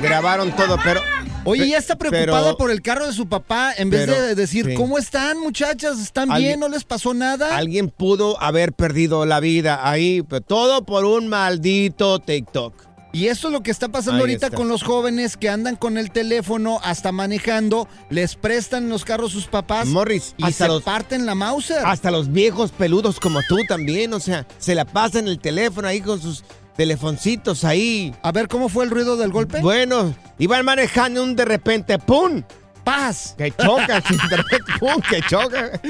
Grabaron 0.00 0.56
todo, 0.56 0.78
pero... 0.82 1.02
Oye, 1.44 1.68
ya 1.68 1.76
está 1.78 1.96
preocupada 1.96 2.44
pero- 2.44 2.56
por 2.56 2.70
el 2.70 2.80
carro 2.82 3.06
de 3.06 3.12
su 3.12 3.26
papá, 3.28 3.72
en 3.76 3.90
vez 3.90 4.06
pero- 4.06 4.22
de 4.22 4.34
decir, 4.34 4.66
sí. 4.66 4.74
¿cómo 4.74 4.98
están, 4.98 5.38
muchachas? 5.40 5.98
¿Están 5.98 6.28
bien? 6.36 6.58
¿No 6.60 6.68
les 6.68 6.84
pasó 6.84 7.12
nada? 7.14 7.56
Alguien 7.56 7.88
pudo 7.88 8.40
haber 8.42 8.72
perdido 8.72 9.24
la 9.26 9.40
vida 9.40 9.80
ahí, 9.88 10.22
pero 10.22 10.40
todo 10.42 10.84
por 10.84 11.04
un 11.04 11.28
maldito 11.28 12.18
TikTok. 12.18 12.74
Y 13.12 13.26
esto 13.26 13.48
es 13.48 13.52
lo 13.52 13.62
que 13.62 13.70
está 13.70 13.88
pasando 13.88 14.16
Ahí 14.18 14.20
ahorita 14.30 14.46
está. 14.46 14.56
con 14.56 14.68
los 14.68 14.82
jóvenes 14.84 15.36
que 15.36 15.48
andan 15.48 15.74
con 15.76 15.98
el 15.98 16.10
teléfono 16.12 16.80
hasta 16.84 17.10
manejando, 17.12 17.88
les 18.08 18.36
prestan 18.36 18.88
los 18.88 19.04
carros 19.04 19.32
sus 19.32 19.46
papás 19.46 19.88
Morris, 19.88 20.34
y 20.36 20.44
hasta 20.44 20.66
se 20.66 20.68
los- 20.68 20.82
parten 20.84 21.26
la 21.26 21.34
Mauser. 21.34 21.84
Hasta 21.84 22.10
los 22.10 22.30
viejos 22.32 22.70
peludos 22.70 23.18
como 23.18 23.40
tú 23.48 23.56
también, 23.68 24.12
o 24.14 24.20
sea, 24.20 24.46
se 24.58 24.74
la 24.74 24.84
pasan 24.84 25.26
el 25.28 25.38
teléfono 25.40 25.88
ahí 25.88 26.00
con 26.00 26.20
sus 26.22 26.44
telefoncitos 26.76 27.64
ahí. 27.64 28.14
A 28.22 28.32
ver, 28.32 28.48
¿cómo 28.48 28.68
fue 28.68 28.84
el 28.84 28.90
ruido 28.90 29.16
del 29.16 29.30
golpe? 29.32 29.60
Bueno, 29.60 30.14
iban 30.38 30.64
manejando 30.64 31.22
un 31.22 31.36
de 31.36 31.44
repente, 31.44 31.98
¡pum! 31.98 32.42
¡Paz! 32.90 33.34
Que 33.38 33.52
choca. 33.52 34.02
Que 35.10 35.22
choca. 35.22 35.80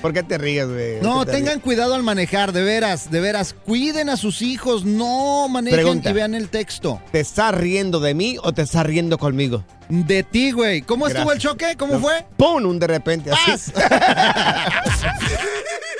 ¿Por 0.00 0.12
qué 0.12 0.22
te 0.22 0.38
ríes, 0.38 0.66
güey? 0.66 1.00
No, 1.02 1.16
¿Por 1.16 1.26
qué 1.26 1.32
te 1.32 1.36
tengan 1.38 1.60
cuidado 1.60 1.94
al 1.94 2.02
manejar, 2.02 2.52
de 2.52 2.62
veras, 2.62 3.10
de 3.10 3.20
veras. 3.20 3.54
Cuiden 3.66 4.08
a 4.08 4.16
sus 4.16 4.40
hijos, 4.42 4.84
no 4.84 5.46
manejen 5.48 5.76
Pregunta. 5.80 6.10
y 6.10 6.12
vean 6.14 6.34
el 6.34 6.48
texto. 6.48 7.02
¿Te 7.12 7.20
estás 7.20 7.54
riendo 7.54 8.00
de 8.00 8.14
mí 8.14 8.36
o 8.42 8.52
te 8.52 8.62
estás 8.62 8.86
riendo 8.86 9.18
conmigo? 9.18 9.64
De 9.88 10.22
ti, 10.22 10.52
güey. 10.52 10.80
¿Cómo 10.82 11.06
estuvo 11.06 11.32
el 11.32 11.38
choque? 11.38 11.76
¿Cómo 11.76 11.94
No, 11.94 12.00
fue? 12.00 12.24
¡Pum! 12.36 12.64
Un 12.64 12.78
de 12.78 12.86
repente, 12.86 13.30
así. 13.30 13.72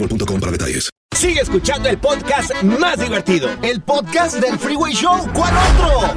boostmobile.com 0.00 0.40
para 0.40 0.52
detalles. 0.52 0.88
Sigue 1.16 1.40
escuchando 1.40 1.88
el 1.88 1.98
podcast 1.98 2.62
más 2.62 2.98
divertido. 2.98 3.50
El 3.62 3.82
podcast 3.82 4.36
del 4.36 4.58
Freeway 4.58 4.94
Show. 4.94 5.28
¿Cuál 5.34 5.52
otro? 5.74 6.14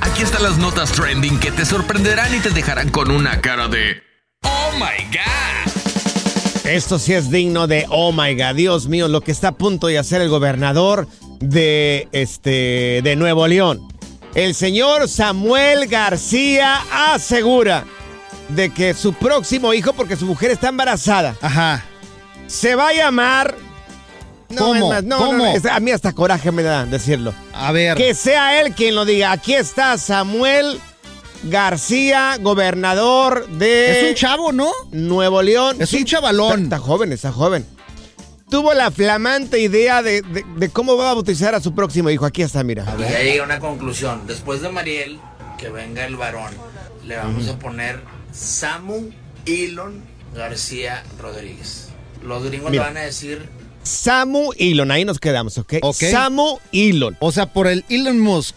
Aquí 0.00 0.22
están 0.22 0.42
las 0.42 0.56
notas 0.58 0.92
trending 0.92 1.38
que 1.38 1.50
te 1.50 1.64
sorprenderán 1.64 2.34
y 2.34 2.38
te 2.38 2.50
dejarán 2.50 2.90
con 2.90 3.10
una 3.10 3.40
cara 3.40 3.68
de 3.68 4.02
¡Oh 4.42 4.70
my 4.74 5.04
God! 5.12 6.66
Esto 6.66 6.98
sí 6.98 7.12
es 7.12 7.30
digno 7.30 7.66
de, 7.66 7.86
oh 7.90 8.12
my 8.12 8.34
God, 8.34 8.54
Dios 8.56 8.88
mío, 8.88 9.06
lo 9.06 9.20
que 9.20 9.30
está 9.32 9.48
a 9.48 9.52
punto 9.52 9.86
de 9.86 9.98
hacer 9.98 10.20
el 10.20 10.28
gobernador 10.28 11.06
de, 11.38 12.08
este, 12.12 13.00
de 13.04 13.16
Nuevo 13.16 13.46
León. 13.46 13.86
El 14.34 14.54
señor 14.54 15.08
Samuel 15.08 15.86
García 15.86 16.80
asegura 17.12 17.84
de 18.48 18.70
que 18.70 18.94
su 18.94 19.12
próximo 19.12 19.74
hijo, 19.74 19.92
porque 19.92 20.16
su 20.16 20.26
mujer 20.26 20.50
está 20.50 20.68
embarazada, 20.68 21.36
Ajá. 21.40 21.84
Se 22.46 22.74
va 22.74 22.88
a 22.88 22.92
llamar... 22.92 23.54
No, 24.48 24.58
¿Cómo? 24.66 24.74
es 24.74 24.80
más, 24.82 25.04
no, 25.04 25.18
no, 25.18 25.26
¿Cómo? 25.26 25.38
no, 25.38 25.46
es- 25.46 25.66
a 25.66 25.80
mí 25.80 25.90
hasta 25.90 26.12
coraje 26.12 26.52
me 26.52 26.62
da 26.62 26.84
decirlo. 26.86 27.34
A 27.52 27.72
ver. 27.72 27.96
Que 27.96 28.14
sea 28.14 28.60
él 28.60 28.74
quien 28.74 28.94
lo 28.94 29.04
diga. 29.04 29.32
Aquí 29.32 29.54
está 29.54 29.98
Samuel 29.98 30.78
García, 31.44 32.38
gobernador 32.40 33.48
de... 33.48 34.00
Es 34.02 34.08
un 34.10 34.14
chavo, 34.14 34.52
¿no? 34.52 34.70
Nuevo 34.92 35.42
León. 35.42 35.76
Es 35.80 35.92
un 35.92 36.04
chavalón. 36.04 36.64
Está, 36.64 36.76
está 36.76 36.78
joven, 36.78 37.12
está 37.12 37.32
joven. 37.32 37.66
tuvo 38.48 38.72
la 38.72 38.90
flamante 38.92 39.58
idea 39.58 40.02
de, 40.02 40.22
de- 40.22 40.44
de 40.56 40.68
cómo 40.70 40.96
va 40.96 41.10
a 41.10 41.14
bautizar 41.14 41.54
a 41.56 41.60
su 41.60 41.74
próximo 41.74 42.08
hijo. 42.10 42.24
Aquí 42.24 42.42
está, 42.42 42.62
mira. 42.62 42.84
Ya 42.98 43.42
a 43.42 43.44
una 43.44 43.58
conclusión. 43.58 44.28
Después 44.28 44.60
de 44.62 44.68
Mariel, 44.70 45.18
que 45.58 45.70
venga 45.70 46.06
el 46.06 46.14
varón, 46.16 46.52
le 47.04 47.16
vamos 47.16 47.48
a 47.48 47.58
poner 47.58 48.00
Samu 48.32 49.10
Elon 49.44 50.04
García 50.36 51.02
Rodríguez. 51.20 51.85
Los 52.22 52.44
gringos 52.44 52.70
Mira. 52.70 52.84
le 52.84 52.88
van 52.88 52.96
a 52.96 53.06
decir 53.06 53.48
Samu 53.86 54.50
Elon, 54.58 54.90
ahí 54.90 55.04
nos 55.04 55.20
quedamos, 55.20 55.58
¿ok? 55.58 55.74
Ok. 55.82 55.96
Samu 56.10 56.58
Elon. 56.72 57.16
O 57.20 57.30
sea, 57.30 57.46
por 57.46 57.68
el 57.68 57.84
Elon 57.88 58.18
Musk. 58.18 58.56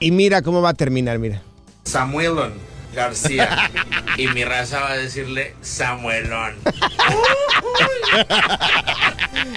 Y 0.00 0.10
mira 0.10 0.42
cómo 0.42 0.60
va 0.62 0.70
a 0.70 0.74
terminar, 0.74 1.18
mira. 1.18 1.42
Samuelon 1.84 2.54
García. 2.94 3.70
y 4.18 4.26
mi 4.28 4.44
raza 4.44 4.80
va 4.80 4.92
a 4.92 4.96
decirle 4.96 5.54
Samuelón. 5.60 6.54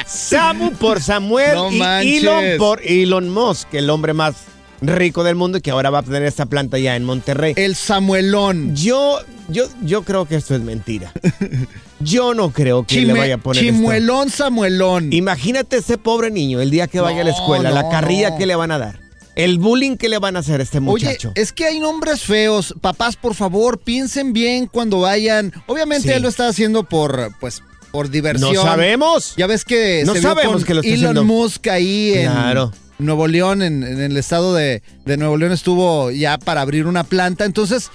Samu 0.05 0.73
por 0.73 1.01
Samuel 1.01 1.55
No 1.55 1.71
y 1.71 1.77
manches. 1.77 2.23
Elon 2.23 2.57
por 2.57 2.81
Elon 2.83 3.29
Musk, 3.29 3.73
el 3.73 3.89
hombre 3.89 4.13
más 4.13 4.35
rico 4.81 5.23
del 5.23 5.35
mundo 5.35 5.57
y 5.57 5.61
que 5.61 5.71
ahora 5.71 5.89
va 5.89 5.99
a 5.99 6.03
tener 6.03 6.23
esta 6.23 6.45
planta 6.45 6.77
ya 6.77 6.95
en 6.95 7.03
Monterrey. 7.03 7.53
El 7.55 7.75
Samuelón. 7.75 8.75
Yo, 8.75 9.19
yo, 9.47 9.65
yo 9.81 10.03
creo 10.03 10.25
que 10.27 10.35
esto 10.35 10.55
es 10.55 10.61
mentira. 10.61 11.11
Yo 12.03 12.33
no 12.33 12.51
creo 12.51 12.85
que 12.85 13.01
le 13.01 13.13
vaya 13.13 13.35
a 13.35 13.37
poner 13.37 13.63
esto. 13.63 13.75
Chimuelón 13.75 14.29
Samuelón. 14.29 15.11
Imagínate 15.13 15.77
ese 15.77 15.97
pobre 15.97 16.31
niño 16.31 16.61
el 16.61 16.69
día 16.71 16.87
que 16.87 16.99
vaya 16.99 17.21
a 17.21 17.23
la 17.23 17.31
No, 17.31 17.37
escuela, 17.37 17.71
la 17.71 17.89
carrilla 17.89 18.37
que 18.37 18.45
le 18.45 18.55
van 18.55 18.71
a 18.71 18.77
dar, 18.77 18.99
el 19.35 19.57
bullying 19.59 19.97
que 19.97 20.09
le 20.09 20.17
van 20.19 20.35
a 20.35 20.39
hacer 20.39 20.59
a 20.59 20.63
este 20.63 20.77
Oye, 20.79 20.83
muchacho. 20.83 21.31
es 21.35 21.51
que 21.53 21.65
hay 21.65 21.79
nombres 21.79 22.21
feos. 22.23 22.75
Papás, 22.81 23.15
por 23.15 23.35
favor, 23.35 23.79
piensen 23.79 24.33
bien 24.33 24.67
cuando 24.67 24.99
vayan. 25.01 25.53
Obviamente 25.67 26.09
Sí. 26.09 26.13
él 26.13 26.21
lo 26.23 26.29
está 26.29 26.47
haciendo 26.47 26.83
por, 26.83 27.31
pues, 27.39 27.61
por 27.91 28.09
diversión. 28.09 28.53
no 28.53 28.61
sabemos. 28.61 29.33
Ya 29.37 29.47
ves 29.47 29.63
que 29.65 30.03
No 30.05 30.13
se 30.13 30.21
sabemos 30.21 30.55
con 30.57 30.63
que 30.63 30.73
lo 30.73 30.81
está 30.81 30.93
Elon 30.93 31.17
haciendo. 31.17 31.23
Musk 31.25 31.67
ahí 31.67 32.13
en 32.13 32.31
Claro. 32.31 32.71
Nuevo 32.99 33.27
León, 33.27 33.61
en, 33.63 33.83
en 33.83 33.99
el 33.99 34.15
estado 34.17 34.53
de, 34.53 34.83
de 35.05 35.17
Nuevo 35.17 35.35
León 35.37 35.51
estuvo 35.53 36.11
ya 36.11 36.37
para 36.37 36.61
abrir 36.61 36.85
una 36.85 37.03
planta. 37.03 37.45
Entonces, 37.45 37.89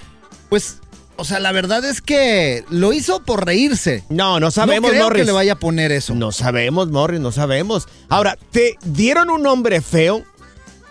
pues, 0.49 0.77
o 1.17 1.25
sea, 1.25 1.39
la 1.39 1.51
verdad 1.51 1.83
es 1.85 2.01
que 2.01 2.63
lo 2.69 2.93
hizo 2.93 3.21
por 3.23 3.45
reírse. 3.45 4.03
No, 4.09 4.39
no 4.39 4.51
sabemos, 4.51 4.83
no 4.83 4.89
creo 4.89 5.03
Morris. 5.05 5.21
que 5.21 5.25
le 5.25 5.31
vaya 5.31 5.53
a 5.53 5.59
poner 5.59 5.91
eso. 5.91 6.15
No 6.15 6.31
sabemos, 6.31 6.89
Morris, 6.89 7.19
no 7.19 7.31
sabemos. 7.31 7.87
Ahora, 8.09 8.37
¿te 8.51 8.77
dieron 8.85 9.29
un 9.29 9.43
nombre 9.43 9.81
feo? 9.81 10.23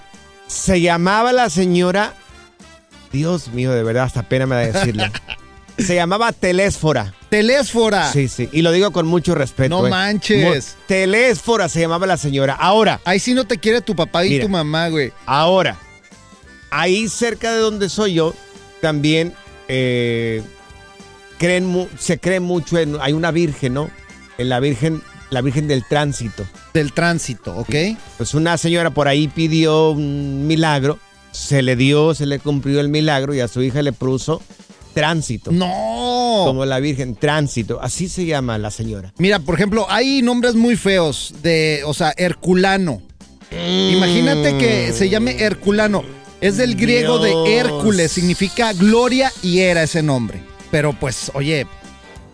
Se 0.54 0.80
llamaba 0.80 1.34
la 1.34 1.50
señora, 1.50 2.13
Dios 3.12 3.50
mío, 3.50 3.72
de 3.72 3.84
verdad, 3.84 4.04
hasta 4.04 4.24
pena 4.24 4.46
me 4.46 4.56
da 4.56 4.62
decirlo. 4.62 5.04
Se 5.78 5.96
llamaba 5.96 6.32
Telésfora. 6.32 7.16
Telésfora. 7.30 8.12
Sí, 8.12 8.28
sí. 8.28 8.48
Y 8.52 8.62
lo 8.62 8.72
digo 8.72 8.92
con 8.92 9.08
mucho 9.08 9.34
respeto. 9.34 9.70
No 9.70 9.88
eh. 9.88 9.89
manches. 9.89 10.78
Telésfora 10.88 11.68
se 11.68 11.82
llamaba 11.82 12.06
la 12.06 12.18
señora. 12.18 12.54
Ahora, 12.54 13.02
Ahí 13.04 13.18
sí 13.20 13.34
no 13.34 13.46
te 13.46 13.58
quiere 13.58 13.82
tu 13.82 13.96
papá 13.96 14.24
y 14.24 14.30
Mira. 14.30 14.44
tu 14.44 14.50
mamá, 14.50 14.89
güey. 14.89 15.12
ahora, 15.26 15.76
ahí 16.70 17.10
cerca 17.10 17.52
de 17.52 17.58
donde 17.58 17.89
soy 17.89 18.13
yo, 18.13 18.36
también 18.82 19.34
eh, 19.68 20.44
creen, 21.39 21.89
se 21.98 22.20
cree 22.20 22.39
mucho 22.39 22.78
en, 22.78 22.98
hay 23.02 23.13
una 23.13 23.32
virgen, 23.32 23.74
¿no? 23.74 23.89
En 24.38 24.50
la 24.50 24.60
virgen, 24.60 25.02
la 25.34 25.41
virgen 25.41 25.67
del 25.67 25.84
tránsito. 25.86 26.46
Del 26.74 26.93
tránsito, 26.93 27.56
¿ok? 27.58 27.76
Pues 28.17 28.34
una 28.34 28.58
señora 28.58 28.91
por 28.91 29.08
ahí 29.08 29.28
pidió 29.28 29.91
un 29.91 30.48
milagro, 30.48 31.00
se 31.32 31.62
le 31.62 31.76
dio, 31.76 32.13
se 32.15 32.26
le 32.26 32.39
cumplió 32.39 32.80
el 32.80 32.89
milagro 32.89 33.34
y 33.34 33.39
a 33.39 33.48
su 33.48 33.62
hija 33.62 33.82
le 33.82 33.91
puso 33.91 34.41
tránsito. 34.93 35.52
No. 35.52 36.43
Como 36.46 36.65
la 36.65 36.80
virgen, 36.80 37.15
tránsito. 37.15 37.82
Así 37.82 38.08
se 38.08 38.26
llama 38.26 38.58
la 38.58 38.72
señora. 38.72 39.13
Mira, 39.17 39.39
por 39.39 39.56
ejemplo, 39.56 39.88
hay 39.89 40.22
nombres 40.22 40.56
muy 40.56 40.76
feos 40.76 41.34
de, 41.41 41.82
o 41.86 41.93
sea, 41.93 42.13
Herculano. 42.15 43.02
Imagínate 43.52 44.58
que 44.58 44.93
se 44.93 45.10
llame 45.10 45.41
Herculano. 45.43 46.04
Es 46.41 46.58
del 46.58 46.76
griego 46.76 47.24
Dios. 47.24 47.46
de 47.46 47.56
Hércules, 47.56 48.12
significa 48.12 48.74
gloria 48.74 49.32
y 49.41 49.60
era 49.60 49.84
ese 49.84 50.04
nombre. 50.04 50.43
Pero 50.72 50.93
pues, 51.00 51.32
oye, 51.36 51.67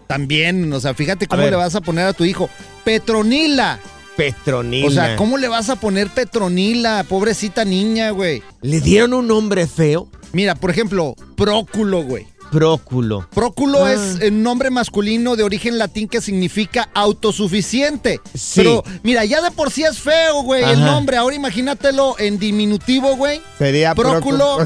también, 0.09 0.73
o 0.73 0.79
sea, 0.79 0.95
fíjate 0.95 1.27
cómo 1.27 1.43
le 1.43 1.55
vas 1.55 1.75
a 1.75 1.81
poner 1.81 2.07
a 2.07 2.13
tu 2.13 2.25
hijo. 2.25 2.49
Petronila. 2.83 3.79
Petronila. 4.17 4.87
O 4.87 4.89
sea, 4.89 5.15
¿cómo 5.15 5.37
le 5.37 5.47
vas 5.47 5.69
a 5.69 5.75
poner 5.75 6.09
Petronila? 6.09 7.05
Pobrecita 7.07 7.63
niña, 7.63 8.09
güey. 8.09 8.41
¿Le 8.63 8.81
dieron 8.81 9.13
un 9.13 9.27
nombre 9.27 9.67
feo? 9.67 10.09
Mira, 10.33 10.55
por 10.55 10.71
ejemplo, 10.71 11.13
Próculo, 11.37 12.01
güey. 12.01 12.25
Próculo. 12.51 13.27
Próculo 13.31 13.85
Ah. 13.85 13.93
es 13.93 14.19
un 14.31 14.41
nombre 14.41 14.71
masculino 14.71 15.35
de 15.35 15.43
origen 15.43 15.77
latín 15.77 16.07
que 16.07 16.21
significa 16.21 16.89
autosuficiente. 16.95 18.19
Sí. 18.33 18.61
Pero 18.61 18.83
mira, 19.03 19.25
ya 19.25 19.43
de 19.43 19.51
por 19.51 19.69
sí 19.69 19.83
es 19.83 19.99
feo, 19.99 20.41
güey, 20.41 20.63
el 20.63 20.83
nombre. 20.83 21.17
Ahora 21.17 21.35
imagínatelo 21.35 22.15
en 22.17 22.39
diminutivo, 22.39 23.15
güey. 23.15 23.41
Sería 23.59 23.93
Próculo. 23.93 24.57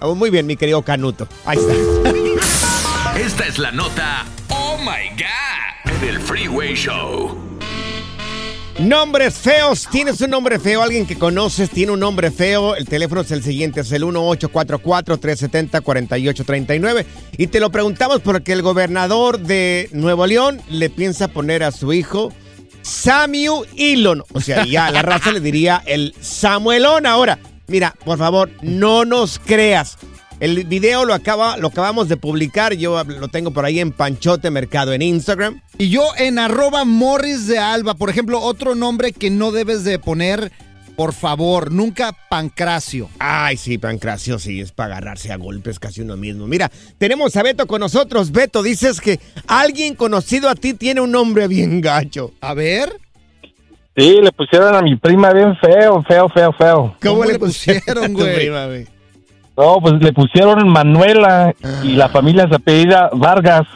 Oh, 0.00 0.14
Muy 0.14 0.28
bien, 0.28 0.46
mi 0.46 0.58
querido 0.58 0.82
Canuto. 0.82 1.26
Ahí 1.46 1.56
está. 1.56 1.72
Esta 3.16 3.46
es 3.46 3.58
la 3.58 3.70
nota 3.70 4.24
Oh 4.48 4.78
My 4.78 5.10
God 5.10 5.92
del 6.00 6.18
Freeway 6.18 6.74
Show. 6.74 7.36
Nombres 8.78 9.34
feos. 9.34 9.86
¿Tienes 9.92 10.22
un 10.22 10.30
nombre 10.30 10.58
feo? 10.58 10.82
Alguien 10.82 11.06
que 11.06 11.18
conoces 11.18 11.68
tiene 11.68 11.92
un 11.92 12.00
nombre 12.00 12.30
feo. 12.30 12.74
El 12.74 12.88
teléfono 12.88 13.20
es 13.20 13.30
el 13.30 13.42
siguiente, 13.42 13.82
es 13.82 13.92
el 13.92 14.04
1844-370-4839. 14.04 17.04
Y 17.36 17.48
te 17.48 17.60
lo 17.60 17.70
preguntamos 17.70 18.22
porque 18.22 18.54
el 18.54 18.62
gobernador 18.62 19.40
de 19.40 19.90
Nuevo 19.92 20.26
León 20.26 20.62
le 20.70 20.88
piensa 20.88 21.28
poner 21.28 21.64
a 21.64 21.70
su 21.70 21.92
hijo 21.92 22.32
Samuel 22.80 23.68
Elon. 23.76 24.24
O 24.32 24.40
sea, 24.40 24.64
ya 24.64 24.90
la 24.90 25.02
raza 25.02 25.32
le 25.32 25.40
diría 25.40 25.82
el 25.84 26.14
Samuelón. 26.18 27.04
Ahora, 27.04 27.38
mira, 27.66 27.94
por 28.06 28.16
favor, 28.16 28.50
no 28.62 29.04
nos 29.04 29.38
creas. 29.38 29.98
El 30.40 30.64
video 30.64 31.04
lo, 31.04 31.14
acaba, 31.14 31.56
lo 31.56 31.68
acabamos 31.68 32.08
de 32.08 32.16
publicar. 32.16 32.74
Yo 32.74 33.02
lo 33.04 33.28
tengo 33.28 33.52
por 33.52 33.64
ahí 33.64 33.78
en 33.78 33.92
Panchote 33.92 34.50
Mercado 34.50 34.92
en 34.92 35.02
Instagram. 35.02 35.60
Y 35.78 35.88
yo 35.88 36.02
en 36.18 36.38
arroba 36.38 36.84
Morris 36.84 37.46
de 37.46 37.58
Alba, 37.58 37.94
por 37.94 38.10
ejemplo, 38.10 38.40
otro 38.40 38.74
nombre 38.74 39.12
que 39.12 39.30
no 39.30 39.52
debes 39.52 39.84
de 39.84 39.98
poner, 39.98 40.50
por 40.96 41.12
favor, 41.12 41.72
nunca 41.72 42.12
Pancracio. 42.28 43.08
Ay, 43.18 43.56
sí, 43.56 43.78
Pancracio, 43.78 44.38
sí, 44.38 44.60
es 44.60 44.72
para 44.72 44.96
agarrarse 44.96 45.32
a 45.32 45.36
golpes 45.36 45.78
casi 45.78 46.00
uno 46.02 46.16
mismo. 46.16 46.46
Mira, 46.46 46.70
tenemos 46.98 47.36
a 47.36 47.42
Beto 47.42 47.66
con 47.66 47.80
nosotros. 47.80 48.32
Beto, 48.32 48.62
dices 48.62 49.00
que 49.00 49.20
alguien 49.46 49.94
conocido 49.94 50.48
a 50.48 50.54
ti 50.54 50.74
tiene 50.74 51.00
un 51.00 51.12
nombre 51.12 51.48
bien 51.48 51.80
gacho. 51.80 52.32
A 52.40 52.54
ver. 52.54 52.92
Sí, 53.96 54.20
le 54.22 54.32
pusieron 54.32 54.74
a 54.74 54.82
mi 54.82 54.96
prima 54.96 55.32
bien 55.32 55.54
feo, 55.56 56.02
feo, 56.02 56.28
feo, 56.30 56.52
feo. 56.52 56.96
¿Cómo, 57.02 57.24
le 57.24 57.38
pusieron, 57.38 57.98
a 58.04 58.06
tu 58.08 58.14
güey? 58.14 58.86
No, 59.56 59.78
pues 59.82 59.94
le 60.00 60.12
pusieron 60.12 60.66
Manuela 60.68 61.54
y 61.82 61.88
la 61.92 62.08
familia 62.08 62.48
se 62.48 62.54
apellida 62.54 63.10
Vargas. 63.12 63.66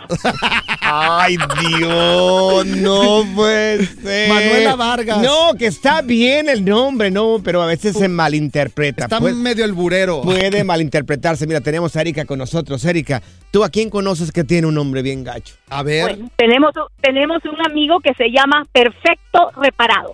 Ay, 0.80 1.36
Dios, 1.78 2.66
no 2.66 3.24
puede 3.34 3.84
ser. 3.86 4.28
Manuela 4.28 4.76
Vargas. 4.76 5.18
No, 5.22 5.54
que 5.58 5.66
está 5.66 6.00
bien 6.02 6.48
el 6.48 6.64
nombre, 6.64 7.10
no, 7.10 7.40
pero 7.44 7.62
a 7.62 7.66
veces 7.66 7.96
se 7.96 8.08
malinterpreta. 8.08 9.04
Está 9.04 9.18
Puede- 9.18 9.34
medio 9.34 9.64
el 9.64 9.72
burero. 9.72 10.22
Puede 10.22 10.64
malinterpretarse. 10.64 11.46
Mira, 11.46 11.60
tenemos 11.60 11.94
a 11.96 12.00
Erika 12.00 12.24
con 12.24 12.38
nosotros. 12.38 12.84
Erika, 12.84 13.20
¿tú 13.50 13.62
a 13.64 13.68
quién 13.68 13.90
conoces 13.90 14.32
que 14.32 14.44
tiene 14.44 14.66
un 14.66 14.74
nombre 14.74 15.02
bien 15.02 15.24
gacho? 15.24 15.56
A 15.68 15.82
ver. 15.82 16.02
Bueno, 16.16 16.30
tenemos, 16.36 16.70
tenemos 17.02 17.42
un 17.44 17.66
amigo 17.70 18.00
que 18.00 18.14
se 18.14 18.30
llama 18.30 18.64
Perfecto 18.72 19.50
Reparado. 19.60 20.12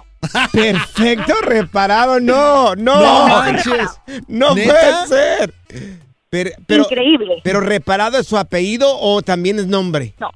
Perfecto, 0.53 1.35
reparado. 1.43 2.21
No, 2.21 2.75
no. 2.77 3.01
No 3.01 3.29
manches. 3.29 4.01
No 4.29 4.55
¿Neta? 4.55 4.73
puede 4.73 5.07
ser. 5.09 5.55
Pero, 6.31 6.51
pero- 6.67 6.85
Increíble. 6.85 7.41
¿Pero 7.45 7.61
reparado 7.61 8.19
es 8.19 8.27
su 8.27 8.39
apellido 8.39 8.97
o 8.99 9.23
también 9.23 9.59
es 9.59 9.67
nombre? 9.67 10.15
No. 10.19 10.31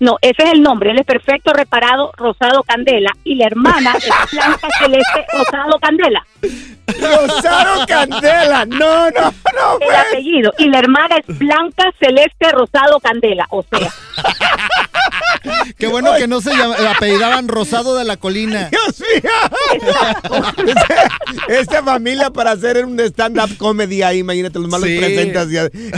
No, 0.00 0.16
ese 0.20 0.42
es 0.42 0.52
el 0.52 0.60
nombre. 0.62 0.90
Él 0.90 0.98
es 0.98 1.06
Perfecto 1.06 1.52
Reparado 1.54 2.10
Rosado 2.16 2.62
Candela 2.64 3.10
y 3.22 3.36
la 3.36 3.46
hermana 3.46 3.94
es 3.96 4.04
Blanca 4.32 4.68
Celeste 4.80 5.24
Rosado 5.32 5.78
Candela. 5.80 6.26
Rosado 6.88 7.86
Candela. 7.86 8.66
No, 8.66 9.10
no, 9.12 9.20
no. 9.30 9.78
El 9.80 9.94
apellido. 9.94 10.52
Y 10.58 10.68
la 10.68 10.80
hermana 10.80 11.16
es 11.26 11.38
Blanca 11.38 11.84
Celeste 12.00 12.50
Rosado 12.52 12.98
Candela. 13.00 13.46
O 13.50 13.62
sea, 13.62 13.88
Qué 15.78 15.86
bueno 15.86 16.12
que 16.18 16.26
no 16.28 16.40
se 16.40 16.50
llama- 16.50 16.76
apellidaban 16.96 17.48
Rosado 17.48 17.96
de 17.96 18.04
la 18.04 18.16
Colina. 18.16 18.68
Dios 18.70 19.00
mío. 19.00 19.30
Esta 21.48 21.82
familia 21.82 22.30
para 22.30 22.52
hacer 22.52 22.84
un 22.84 22.98
stand-up 23.00 23.56
comedy 23.58 24.02
ahí, 24.02 24.18
imagínate, 24.18 24.58
los 24.58 24.68
malos 24.68 24.88
Sí. 24.88 24.98
presentas. 24.98 25.48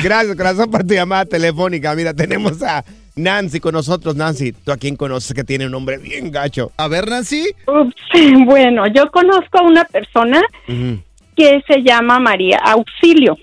Gracias, 0.02 0.36
corazón, 0.36 0.70
por 0.70 0.84
tu 0.84 0.94
llamada 0.94 1.24
telefónica. 1.24 1.94
Mira, 1.94 2.14
tenemos 2.14 2.62
a 2.62 2.84
Nancy 3.14 3.60
con 3.60 3.72
nosotros. 3.72 4.16
Nancy, 4.16 4.52
¿tú 4.52 4.72
a 4.72 4.76
quién 4.76 4.96
conoces 4.96 5.34
que 5.34 5.44
tiene 5.44 5.66
un 5.66 5.72
nombre 5.72 5.98
bien 5.98 6.30
gacho? 6.30 6.72
A 6.76 6.88
ver, 6.88 7.08
Nancy. 7.08 7.46
Ups, 7.66 7.94
bueno, 8.44 8.84
yo 8.94 9.10
conozco 9.10 9.58
a 9.58 9.62
una 9.62 9.84
persona 9.84 10.42
que 10.66 11.62
se 11.66 11.82
llama 11.82 12.18
María 12.18 12.58
Auxilio. 12.64 13.36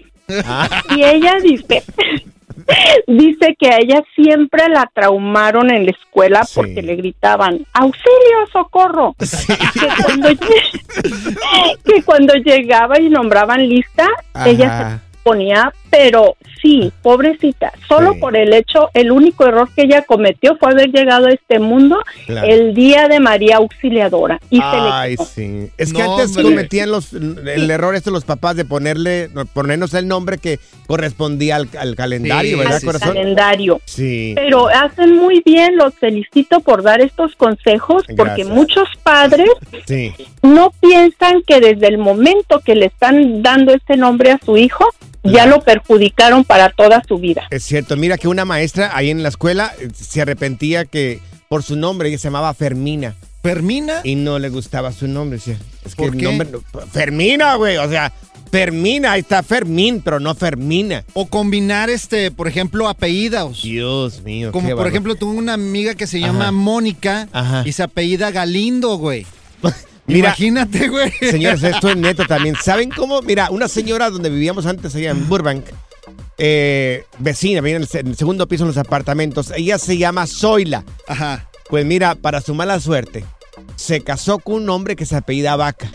Y 0.95 1.03
ella 1.03 1.35
dice, 1.43 1.83
dice 3.07 3.55
que 3.59 3.69
a 3.69 3.77
ella 3.77 4.01
siempre 4.15 4.67
la 4.69 4.89
traumaron 4.93 5.71
en 5.71 5.85
la 5.85 5.91
escuela 5.91 6.45
porque 6.55 6.81
le 6.81 6.95
gritaban, 6.95 7.65
auxilio, 7.73 8.47
socorro. 8.51 9.15
Que, 9.19 9.87
cuando, 10.05 10.29
lle- 10.29 11.77
que 11.83 12.03
cuando 12.03 12.33
llegaba 12.35 12.99
y 12.99 13.09
nombraban 13.09 13.67
lista, 13.67 14.07
ella 14.45 14.99
se 15.01 15.19
ponía, 15.23 15.71
pero 15.95 16.35
sí, 16.59 16.91
pobrecita, 17.03 17.71
solo 17.87 18.15
por 18.19 18.35
el 18.35 18.51
hecho, 18.51 18.89
el 18.95 19.11
único 19.11 19.45
error 19.45 19.69
que 19.75 19.83
ella 19.83 20.01
cometió 20.01 20.57
fue 20.57 20.71
haber 20.71 20.89
llegado 20.91 21.27
a 21.27 21.31
este 21.31 21.59
mundo 21.59 21.99
Claro. 22.25 22.47
el 22.47 22.73
día 22.73 23.07
de 23.07 23.19
María 23.19 23.57
Auxiliadora. 23.57 24.39
Y 24.49 24.57
se 24.57 24.63
le 24.63 24.89
Ay, 24.91 25.15
sí. 25.17 25.69
Es 25.77 25.93
que 25.93 25.99
No, 26.01 26.13
antes 26.15 26.29
hombre. 26.35 26.43
cometían 26.55 26.89
los, 26.89 27.13
el 27.13 27.69
error 27.69 27.93
este 27.95 28.09
los 28.11 28.23
papás 28.25 28.55
de 28.55 28.65
ponerle, 28.65 29.29
ponernos 29.53 29.93
el 29.93 30.07
nombre 30.07 30.37
que 30.39 30.57
correspondía 30.87 31.57
al, 31.57 31.69
al 31.77 31.95
calendario, 31.95 32.57
¿verdad, 32.57 32.77
al 32.77 32.81
corazón? 32.83 33.13
calendario. 33.13 33.79
Sí. 33.85 34.31
Pero 34.35 34.67
hacen 34.69 35.15
muy 35.15 35.43
bien, 35.45 35.75
los 35.77 35.93
felicito 35.95 36.61
por 36.61 36.81
dar 36.81 37.01
estos 37.01 37.35
consejos, 37.35 38.03
porque 38.17 38.45
muchos 38.45 38.87
padres 39.03 39.49
Sí. 39.85 40.13
no 40.41 40.71
piensan 40.79 41.43
que 41.45 41.59
desde 41.59 41.87
el 41.87 41.97
momento 41.99 42.61
que 42.61 42.73
le 42.75 42.87
están 42.87 43.43
dando 43.43 43.73
este 43.73 43.95
nombre 43.97 44.31
a 44.31 44.39
su 44.43 44.57
hijo, 44.57 44.85
ya 45.23 45.45
lo 45.45 45.61
perjudicaron 45.61 46.43
para 46.43 46.69
toda 46.69 47.01
su 47.07 47.17
vida. 47.17 47.43
Es 47.49 47.63
cierto, 47.63 47.95
mira 47.97 48.17
que 48.17 48.27
una 48.27 48.45
maestra 48.45 48.91
ahí 48.95 49.09
en 49.09 49.23
la 49.23 49.29
escuela 49.29 49.73
eh, 49.79 49.87
se 49.93 50.21
arrepentía 50.21 50.85
que 50.85 51.19
por 51.49 51.63
su 51.63 51.75
nombre 51.75 52.09
ella 52.09 52.17
se 52.17 52.25
llamaba 52.27 52.53
Fermina. 52.53 53.15
¿Fermina? 53.41 54.01
Y 54.03 54.15
no 54.15 54.39
le 54.39 54.49
gustaba 54.49 54.91
su 54.91 55.07
nombre. 55.07 55.37
decía, 55.37 55.57
Es 55.85 55.95
que 55.95 56.03
¿Por 56.03 56.13
el 56.13 56.19
qué? 56.19 56.25
nombre. 56.25 56.49
no- 56.51 56.61
Fermina, 56.91 57.55
güey. 57.55 57.77
O 57.77 57.89
sea, 57.89 58.11
Fermina, 58.51 59.13
ahí 59.13 59.21
está 59.21 59.43
Fermín, 59.43 60.01
pero 60.03 60.19
no 60.19 60.33
Fermina. 60.35 61.03
O 61.13 61.25
combinar, 61.25 61.89
este, 61.89 62.31
por 62.31 62.47
ejemplo, 62.47 62.87
apellidos. 62.87 63.61
Dios 63.63 64.21
mío. 64.21 64.51
Como 64.51 64.69
qué 64.69 64.75
por 64.75 64.87
ejemplo, 64.87 65.15
tengo 65.15 65.33
una 65.33 65.53
amiga 65.55 65.95
que 65.95 66.07
se 66.07 66.19
llama 66.19 66.43
Ajá. 66.43 66.51
Mónica 66.51 67.27
Ajá. 67.33 67.63
y 67.65 67.71
se 67.73 67.83
apellida 67.83 68.31
Galindo, 68.31 68.95
güey. 68.97 69.25
Mira, 70.05 70.29
Imagínate, 70.29 70.89
güey. 70.89 71.11
Señores, 71.19 71.63
esto 71.63 71.89
es 71.89 71.95
neto 71.97 72.25
también. 72.25 72.55
¿Saben 72.61 72.89
cómo? 72.89 73.21
Mira, 73.21 73.49
una 73.51 73.67
señora 73.67 74.09
donde 74.09 74.29
vivíamos 74.29 74.65
antes 74.65 74.93
allá 74.95 75.11
en 75.11 75.27
Burbank, 75.29 75.65
eh, 76.37 77.05
vecina, 77.19 77.61
vive 77.61 77.77
en 77.77 77.81
el, 77.83 77.87
se- 77.87 77.99
en 77.99 78.07
el 78.07 78.17
segundo 78.17 78.47
piso 78.47 78.63
en 78.63 78.67
los 78.69 78.77
apartamentos. 78.77 79.51
Ella 79.55 79.77
se 79.77 79.97
llama 79.97 80.27
Zoila. 80.27 80.83
Ajá. 81.07 81.49
Pues 81.69 81.85
mira, 81.85 82.15
para 82.15 82.41
su 82.41 82.53
mala 82.53 82.79
suerte, 82.79 83.23
se 83.75 84.01
casó 84.01 84.39
con 84.39 84.55
un 84.55 84.69
hombre 84.69 84.95
que 84.95 85.05
se 85.05 85.15
apellida 85.15 85.55
Vaca. 85.55 85.89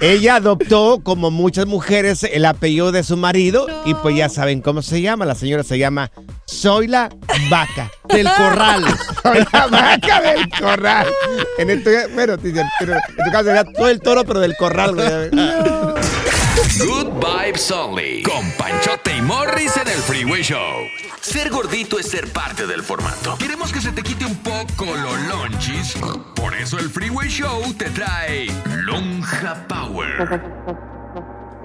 Ella 0.00 0.36
adoptó, 0.36 1.00
como 1.02 1.30
muchas 1.30 1.66
mujeres, 1.66 2.24
el 2.24 2.46
apellido 2.46 2.90
de 2.90 3.02
su 3.02 3.18
marido 3.18 3.66
y 3.84 3.92
pues 3.94 4.16
ya 4.16 4.30
saben 4.30 4.62
cómo 4.62 4.80
se 4.80 5.02
llama. 5.02 5.26
La 5.26 5.34
señora 5.34 5.62
se 5.62 5.78
llama 5.78 6.10
Zoila 6.48 7.10
Vaca. 7.50 7.90
Del 8.08 8.26
corral. 8.32 8.84
Zoila 9.22 9.66
Vaca 9.70 10.20
del 10.22 10.48
corral. 10.58 11.06
En 11.58 11.70
esto, 11.70 11.90
bueno, 12.14 12.34
en 12.34 12.40
tu 12.40 13.30
caso 13.30 13.44
sería 13.44 13.64
todo 13.64 13.88
el 13.88 14.00
toro, 14.00 14.24
pero 14.24 14.40
del 14.40 14.56
corral. 14.56 14.94
güey. 14.94 15.30
Good 16.78 17.08
Vibes 17.20 17.70
Only. 17.70 18.22
Con 18.22 18.50
Panchote 18.52 19.16
y 19.16 19.20
Morris 19.20 19.76
en 19.76 19.88
el 19.88 19.98
Freeway 19.98 20.42
Show. 20.42 20.86
Ser 21.20 21.50
gordito 21.50 21.98
es 21.98 22.06
ser 22.06 22.32
parte 22.32 22.66
del 22.66 22.82
formato. 22.82 23.36
Queremos 23.38 23.72
que 23.72 23.80
se 23.80 23.92
te 23.92 24.02
quite 24.02 24.24
un 24.24 24.36
poco 24.36 24.86
los 24.86 25.20
lonchis. 25.26 25.94
Por 26.34 26.54
eso 26.54 26.78
el 26.78 26.88
Freeway 26.88 27.28
Show 27.28 27.74
te 27.74 27.90
trae 27.90 28.46
Lonja 28.84 29.66
Power. 29.68 30.99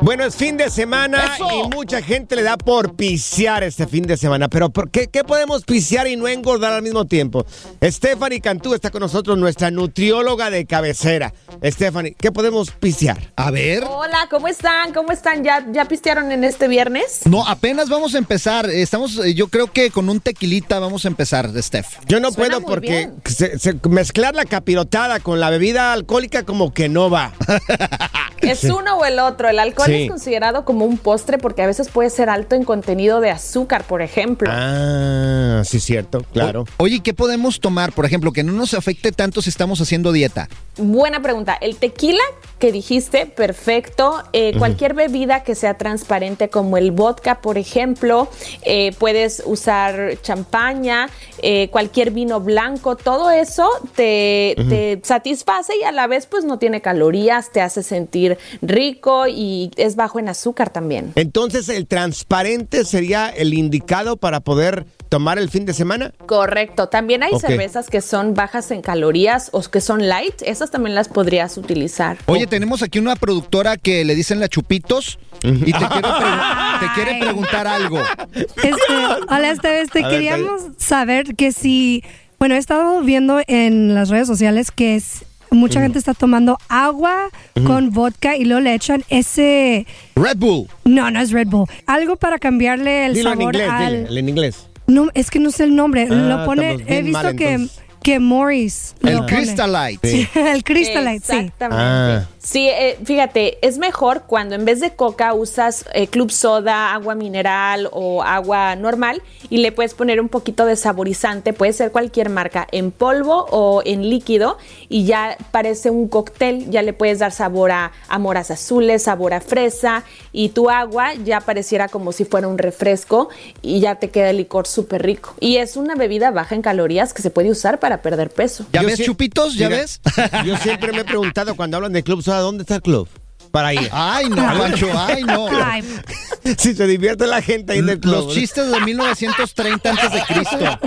Bueno, 0.06 0.24
es 0.24 0.36
fin 0.36 0.56
de 0.56 0.70
semana 0.70 1.34
¡Eso! 1.34 1.48
y 1.50 1.76
mucha 1.76 2.00
gente 2.00 2.36
le 2.36 2.44
da 2.44 2.58
por 2.58 2.96
pisear 2.96 3.64
este 3.64 3.88
fin 3.88 4.04
de 4.04 4.18
semana. 4.18 4.48
Pero 4.50 4.70
¿por 4.70 4.92
qué, 4.92 5.08
qué 5.08 5.24
podemos 5.24 5.64
pisear 5.64 6.06
y 6.06 6.16
no 6.16 6.28
engordar 6.28 6.74
al 6.74 6.84
mismo 6.84 7.06
tiempo? 7.06 7.44
Stephanie 7.84 8.40
Cantú 8.40 8.76
está 8.76 8.92
con 8.92 9.00
nosotros, 9.02 9.36
nuestra 9.36 9.72
nutrióloga 9.72 10.52
de 10.52 10.68
cabecera. 10.68 11.34
Stephanie, 11.64 12.16
¿qué 12.20 12.32
podemos 12.32 12.70
pisear? 12.70 13.32
A 13.36 13.50
ver. 13.50 13.84
Hola, 13.90 14.28
¿cómo 14.30 14.48
están? 14.48 14.94
¿Cómo 14.94 15.12
están? 15.12 15.44
¿Ya, 15.44 15.66
ya 15.72 15.86
pistearon 15.86 16.32
en 16.32 16.44
este 16.44 16.68
viernes? 16.68 17.22
No, 17.26 17.44
apenas 17.48 17.90
vamos 17.90 18.14
a 18.14 18.20
empezar. 18.20 18.70
Estamos, 18.70 19.18
eh, 19.18 19.34
yo 19.34 19.48
creo 19.48 19.72
que 19.74 19.90
con 19.90 20.08
un 20.08 20.20
tequilita 20.20 20.78
vamos 20.78 21.06
a 21.06 21.08
empezar, 21.08 21.50
Steph. 21.60 21.98
Yo 22.08 22.20
no 22.20 22.32
Suena 22.32 22.58
puedo 22.60 22.68
porque 22.68 22.88
bien. 22.90 23.16
se- 23.26 23.58
se- 23.58 23.74
mezclar 23.90 24.36
la 24.36 24.46
capirotada 24.46 25.20
con 25.20 25.40
la 25.40 25.50
bebida 25.50 25.94
alcohólica 25.94 26.44
como 26.44 26.76
que 26.76 26.90
no 26.90 27.10
va. 27.10 27.34
Es 28.42 28.64
uno 28.66 28.98
o 28.98 29.06
el 29.06 29.18
otro. 29.18 29.50
El 29.50 29.58
alcohol 29.58 29.90
Sí. 29.96 30.04
es 30.04 30.10
considerado 30.10 30.66
como 30.66 30.86
un 30.86 30.98
postre 30.98 31.38
porque 31.38 31.62
a 31.62 31.68
veces 31.68 31.90
puede 31.90 32.10
ser 32.10 32.30
alto 32.30 32.56
en 32.56 32.64
contenido 32.64 33.20
de 33.20 33.30
azúcar, 33.32 33.84
por 33.86 34.02
ejemplo. 34.02 34.50
Ah, 34.52 35.62
sí, 35.66 35.80
cierto, 35.80 36.24
claro. 36.34 36.66
O- 36.78 36.84
oye, 36.84 37.02
¿qué 37.02 37.14
podemos 37.14 37.60
tomar, 37.60 37.92
por 37.94 38.06
ejemplo, 38.06 38.32
que 38.32 38.44
no 38.44 38.52
nos 38.52 38.74
afecte 38.74 39.12
tanto 39.12 39.42
si 39.42 39.50
estamos 39.50 39.80
haciendo 39.82 40.12
dieta? 40.12 40.48
Buena 40.78 41.22
pregunta. 41.22 41.58
El 41.60 41.78
tequila 41.78 42.22
que 42.60 42.72
dijiste, 42.72 43.26
perfecto. 43.26 44.24
Eh, 44.34 44.54
Cualquier 44.58 44.94
bebida 44.94 45.44
que 45.44 45.56
sea 45.56 45.76
transparente, 45.78 46.50
como 46.50 46.78
el 46.78 46.92
vodka, 46.92 47.42
por 47.42 47.58
ejemplo, 47.58 48.30
eh, 48.64 48.94
puedes 48.98 49.44
usar 49.46 50.18
champaña, 50.22 51.10
eh, 51.42 51.70
cualquier 51.70 52.12
vino 52.12 52.40
blanco, 52.42 52.96
todo 52.96 53.30
eso 53.32 53.70
te, 53.96 54.56
te 54.70 55.00
satisface 55.04 55.74
y 55.80 55.84
a 55.84 55.92
la 55.92 56.08
vez, 56.08 56.26
pues 56.26 56.44
no 56.46 56.58
tiene 56.60 56.82
calorías, 56.82 57.52
te 57.52 57.62
hace 57.62 57.84
sentir 57.84 58.38
rico 58.62 59.26
y 59.28 59.72
es 59.86 59.96
bajo 59.96 60.20
en 60.20 60.30
azúcar 60.30 60.70
también. 60.70 61.12
Entonces, 61.16 61.70
¿el 61.70 61.88
transparente 61.88 62.86
sería 62.86 63.30
el 63.30 63.54
indicado 63.54 64.18
para 64.18 64.40
poder 64.40 64.86
tomar 65.10 65.40
el 65.40 65.50
fin 65.50 65.66
de 65.66 65.74
semana? 65.74 66.14
Correcto. 66.26 66.88
También 66.90 67.24
hay 67.24 67.38
cervezas 67.40 67.90
que 67.90 68.02
son 68.02 68.34
bajas 68.34 68.72
en 68.72 68.82
calorías 68.82 69.50
o 69.52 69.62
que 69.62 69.82
son 69.82 70.08
light. 70.08 70.42
Esas 70.42 70.72
también 70.72 70.96
las 70.96 71.08
podrías 71.08 71.58
utilizar. 71.58 72.18
Oye, 72.26 72.48
tenemos 72.48 72.84
aquí 72.84 73.00
una 73.00 73.16
productora 73.16 73.78
que 73.78 74.04
le 74.06 74.16
dicen 74.16 74.40
la 74.40 74.48
Chupitos 74.48 75.20
y 75.44 75.72
te 75.72 75.72
quiere, 75.72 76.10
te 76.80 76.88
quiere 76.96 77.20
preguntar 77.20 77.68
algo. 77.68 78.00
Este, 78.34 78.94
hola, 79.30 79.52
este, 79.52 79.82
este, 79.82 80.00
A 80.00 80.08
ver, 80.08 80.12
queríamos 80.12 80.62
saber 80.78 81.36
que 81.36 81.52
si, 81.52 82.04
bueno, 82.40 82.56
he 82.56 82.58
estado 82.58 83.02
viendo 83.02 83.42
en 83.48 83.94
las 83.94 84.10
redes 84.10 84.28
sociales 84.28 84.72
que 84.72 84.96
es, 84.96 85.26
mucha 85.52 85.82
gente 85.82 85.98
está 86.00 86.14
tomando 86.14 86.58
agua 86.70 87.30
con 87.66 87.92
vodka 87.92 88.36
y 88.36 88.46
luego 88.46 88.62
le 88.62 88.74
echan 88.74 89.04
ese, 89.10 89.86
Red 90.16 90.38
Bull. 90.38 90.68
no, 90.84 91.10
no 91.12 91.20
es 91.20 91.32
Red 91.32 91.48
Bull, 91.48 91.68
algo 91.86 92.16
para 92.16 92.40
cambiarle 92.40 93.06
el 93.06 93.14
Dilo 93.14 93.32
en 93.32 93.38
sabor 93.38 93.56
inglés, 93.56 93.70
al, 93.72 94.08
dile, 94.08 94.20
en 94.20 94.30
inglés. 94.30 94.68
no, 94.88 95.10
es 95.14 95.30
que 95.32 95.40
no 95.40 95.52
sé 95.52 95.64
el 95.66 95.76
nombre, 95.76 96.08
Ah, 96.10 96.14
lo 96.14 96.46
pone, 96.46 96.78
he 96.88 97.02
visto 97.02 97.24
mal, 97.24 97.36
que, 97.36 97.54
entonces. 97.54 97.82
Que 98.06 98.20
Morris 98.20 98.94
El 99.02 99.16
lo. 99.16 99.26
Crystalite. 99.26 100.08
Sí. 100.08 100.30
el 100.36 100.64
Crystalite, 100.64 101.26
sí. 101.26 101.38
Exactamente. 101.38 101.84
Ah. 101.84 102.28
Sí, 102.38 102.70
eh, 102.70 103.00
fíjate, 103.04 103.58
es 103.66 103.80
mejor 103.80 104.26
cuando 104.28 104.54
en 104.54 104.64
vez 104.64 104.80
de 104.80 104.92
coca 104.92 105.34
usas 105.34 105.86
eh, 105.92 106.06
club 106.06 106.30
soda, 106.30 106.94
agua 106.94 107.16
mineral 107.16 107.90
o 107.92 108.22
agua 108.22 108.76
normal 108.76 109.24
y 109.50 109.58
le 109.58 109.72
puedes 109.72 109.96
poner 109.96 110.22
un 110.22 110.30
poquito 110.30 110.68
de 110.68 110.76
saborizante, 110.76 111.54
puede 111.54 111.74
ser 111.74 111.92
cualquier 111.92 112.30
marca, 112.30 112.68
en 112.72 112.92
polvo 112.92 113.48
o 113.50 113.82
en 113.84 114.08
líquido 114.08 114.60
y 114.88 115.06
ya 115.06 115.36
parece 115.50 115.90
un 115.90 116.08
cóctel, 116.08 116.70
ya 116.70 116.84
le 116.84 116.94
puedes 116.94 117.18
dar 117.18 117.32
sabor 117.32 117.72
a, 117.72 117.92
a 118.08 118.20
moras 118.20 118.52
azules, 118.52 119.02
sabor 119.02 119.34
a 119.34 119.42
fresa 119.42 120.04
y 120.32 120.50
tu 120.50 120.70
agua 120.70 121.16
ya 121.16 121.42
pareciera 121.42 121.88
como 121.88 122.12
si 122.12 122.26
fuera 122.26 122.48
un 122.48 122.60
refresco 122.60 123.30
y 123.64 123.80
ya 123.80 123.96
te 123.96 124.12
queda 124.12 124.30
el 124.30 124.38
licor 124.38 124.68
súper 124.68 125.02
rico. 125.02 125.34
Y 125.40 125.58
es 125.58 125.76
una 125.76 125.96
bebida 125.96 126.30
baja 126.30 126.54
en 126.54 126.62
calorías 126.62 127.12
que 127.12 127.24
se 127.24 127.32
puede 127.32 127.50
usar 127.50 127.80
para 127.80 127.95
perder 128.02 128.30
peso. 128.30 128.66
¿Ya 128.72 128.82
Yo 128.82 128.88
ves, 128.88 129.00
Chupitos? 129.04 129.56
¿Ya 129.56 129.70
Mira, 129.70 129.82
ves? 129.82 130.02
Yo 130.46 130.58
siempre 130.58 130.92
me 130.92 131.00
he 131.00 131.06
preguntado 131.06 131.56
cuando 131.56 131.78
hablan 131.78 131.94
de 131.94 132.04
club 132.04 132.22
soda, 132.22 132.40
¿dónde 132.40 132.64
está 132.64 132.76
el 132.76 132.82
club? 132.82 133.08
Para 133.52 133.74
ir. 133.74 133.88
Ay, 133.92 134.28
no, 134.28 134.36
Pancho, 134.36 134.90
ay, 134.98 135.24
no. 135.24 135.48
Ay, 135.50 135.82
Si 136.58 136.76
se 136.76 136.86
divierte 136.88 137.26
la 137.26 137.42
gente 137.42 137.74
ahí 137.74 137.80
en 137.80 137.90
el 137.90 138.00
club. 138.00 138.26
Los 138.26 138.34
chistes 138.34 138.70
de 138.70 138.82
1930 138.82 139.90
antes 139.90 140.12
de 140.12 140.22
Cristo. 140.24 140.80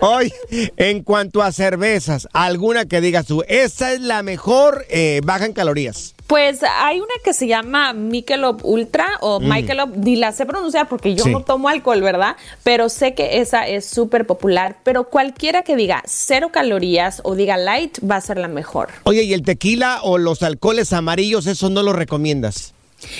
Hoy, 0.00 0.32
en 0.76 1.02
cuanto 1.04 1.42
a 1.42 1.52
cervezas, 1.52 2.26
alguna 2.32 2.86
que 2.86 3.00
digas 3.00 3.26
tú, 3.26 3.44
esa 3.46 3.92
es 3.92 4.00
la 4.00 4.22
mejor 4.22 4.84
eh, 4.90 5.20
baja 5.24 5.46
en 5.46 5.52
calorías. 5.52 6.14
Pues 6.30 6.60
hay 6.62 7.00
una 7.00 7.12
que 7.24 7.34
se 7.34 7.48
llama 7.48 7.92
Michelob 7.92 8.64
Ultra 8.64 9.04
o 9.20 9.40
Mm. 9.40 9.48
Michelob, 9.52 9.96
ni 9.96 10.14
la 10.14 10.30
sé 10.30 10.46
pronunciar 10.46 10.88
porque 10.88 11.16
yo 11.16 11.24
Sí. 11.24 11.30
no 11.32 11.40
tomo 11.42 11.68
alcohol, 11.68 12.00
¿verdad? 12.02 12.36
Pero 12.62 12.88
sé 12.88 13.14
que 13.14 13.40
esa 13.40 13.66
es 13.66 13.84
súper 13.84 14.28
popular. 14.28 14.76
Pero 14.84 15.08
cualquiera 15.10 15.64
que 15.64 15.74
diga 15.74 16.04
cero 16.06 16.50
calorías 16.52 17.20
o 17.24 17.34
diga 17.34 17.56
light 17.56 17.98
va 18.08 18.14
a 18.14 18.20
ser 18.20 18.38
la 18.38 18.46
mejor. 18.46 18.90
Oye, 19.02 19.24
¿y 19.24 19.32
el 19.32 19.42
tequila 19.42 20.02
o 20.04 20.18
los 20.18 20.44
alcoholes 20.44 20.92
amarillos, 20.92 21.48
eso 21.48 21.68
no 21.68 21.82
lo 21.82 21.92
recomiendas? 21.92 22.74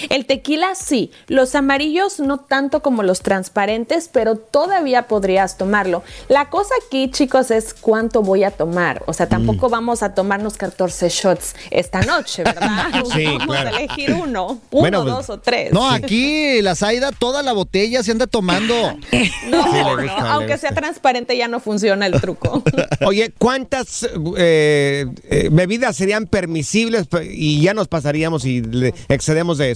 El 0.09 0.27
tequila 0.27 0.75
sí, 0.75 1.11
los 1.27 1.55
amarillos 1.55 2.21
no 2.21 2.39
tanto 2.39 2.83
como 2.83 3.03
los 3.03 3.21
transparentes, 3.23 4.09
pero 4.13 4.37
todavía 4.37 5.09
podrías 5.09 5.57
tomarlo. 5.57 6.03
La 6.29 6.49
cosa 6.51 6.75
aquí, 6.87 7.11
chicos, 7.11 7.51
es 7.51 7.75
cuánto 7.75 8.23
voy 8.23 8.45
a 8.45 8.51
tomar. 8.51 9.03
O 9.07 9.13
sea, 9.13 9.29
tampoco 9.29 9.69
Mm. 9.69 9.73
vamos 9.73 10.03
a 10.03 10.15
tomarnos 10.15 10.57
14 10.57 11.09
shots 11.09 11.55
esta 11.71 12.01
noche, 12.03 12.43
¿verdad? 12.45 12.87
Sí, 13.15 13.25
vamos 13.25 13.47
claro. 13.57 13.77
a 13.77 13.81
elegir 13.81 14.13
uno, 14.13 14.23
uno, 14.47 14.59
Bueno, 14.71 15.03
pues, 15.03 15.15
dos 15.15 15.31
o 15.31 15.41
tres. 15.41 15.73
No, 15.73 15.89
aquí 15.89 16.61
la 16.63 16.75
Zaida 16.75 17.11
toda 17.13 17.43
la 17.43 17.53
botella 17.53 18.03
se 18.03 18.11
anda 18.13 18.27
tomando. 18.27 18.75
No, 19.51 19.65
Sí, 19.73 19.79
no, 20.07 20.27
aunque 20.29 20.59
sea 20.59 20.73
transparente 20.75 21.37
ya 21.37 21.49
no 21.49 21.61
funciona 21.61 22.07
el 22.07 22.21
truco. 22.21 22.63
Oye, 23.07 23.33
¿cuántas 23.39 24.07
eh, 24.37 25.07
eh, 25.29 25.49
bebidas 25.51 25.97
serían 25.97 26.27
permisibles 26.27 27.07
pe- 27.07 27.29
y 27.33 27.61
ya 27.63 27.75
nos 27.75 27.89
pasaríamos 27.89 28.45
y 28.45 28.61
le 28.63 28.95
excedemos 29.09 29.59
de 29.59 29.70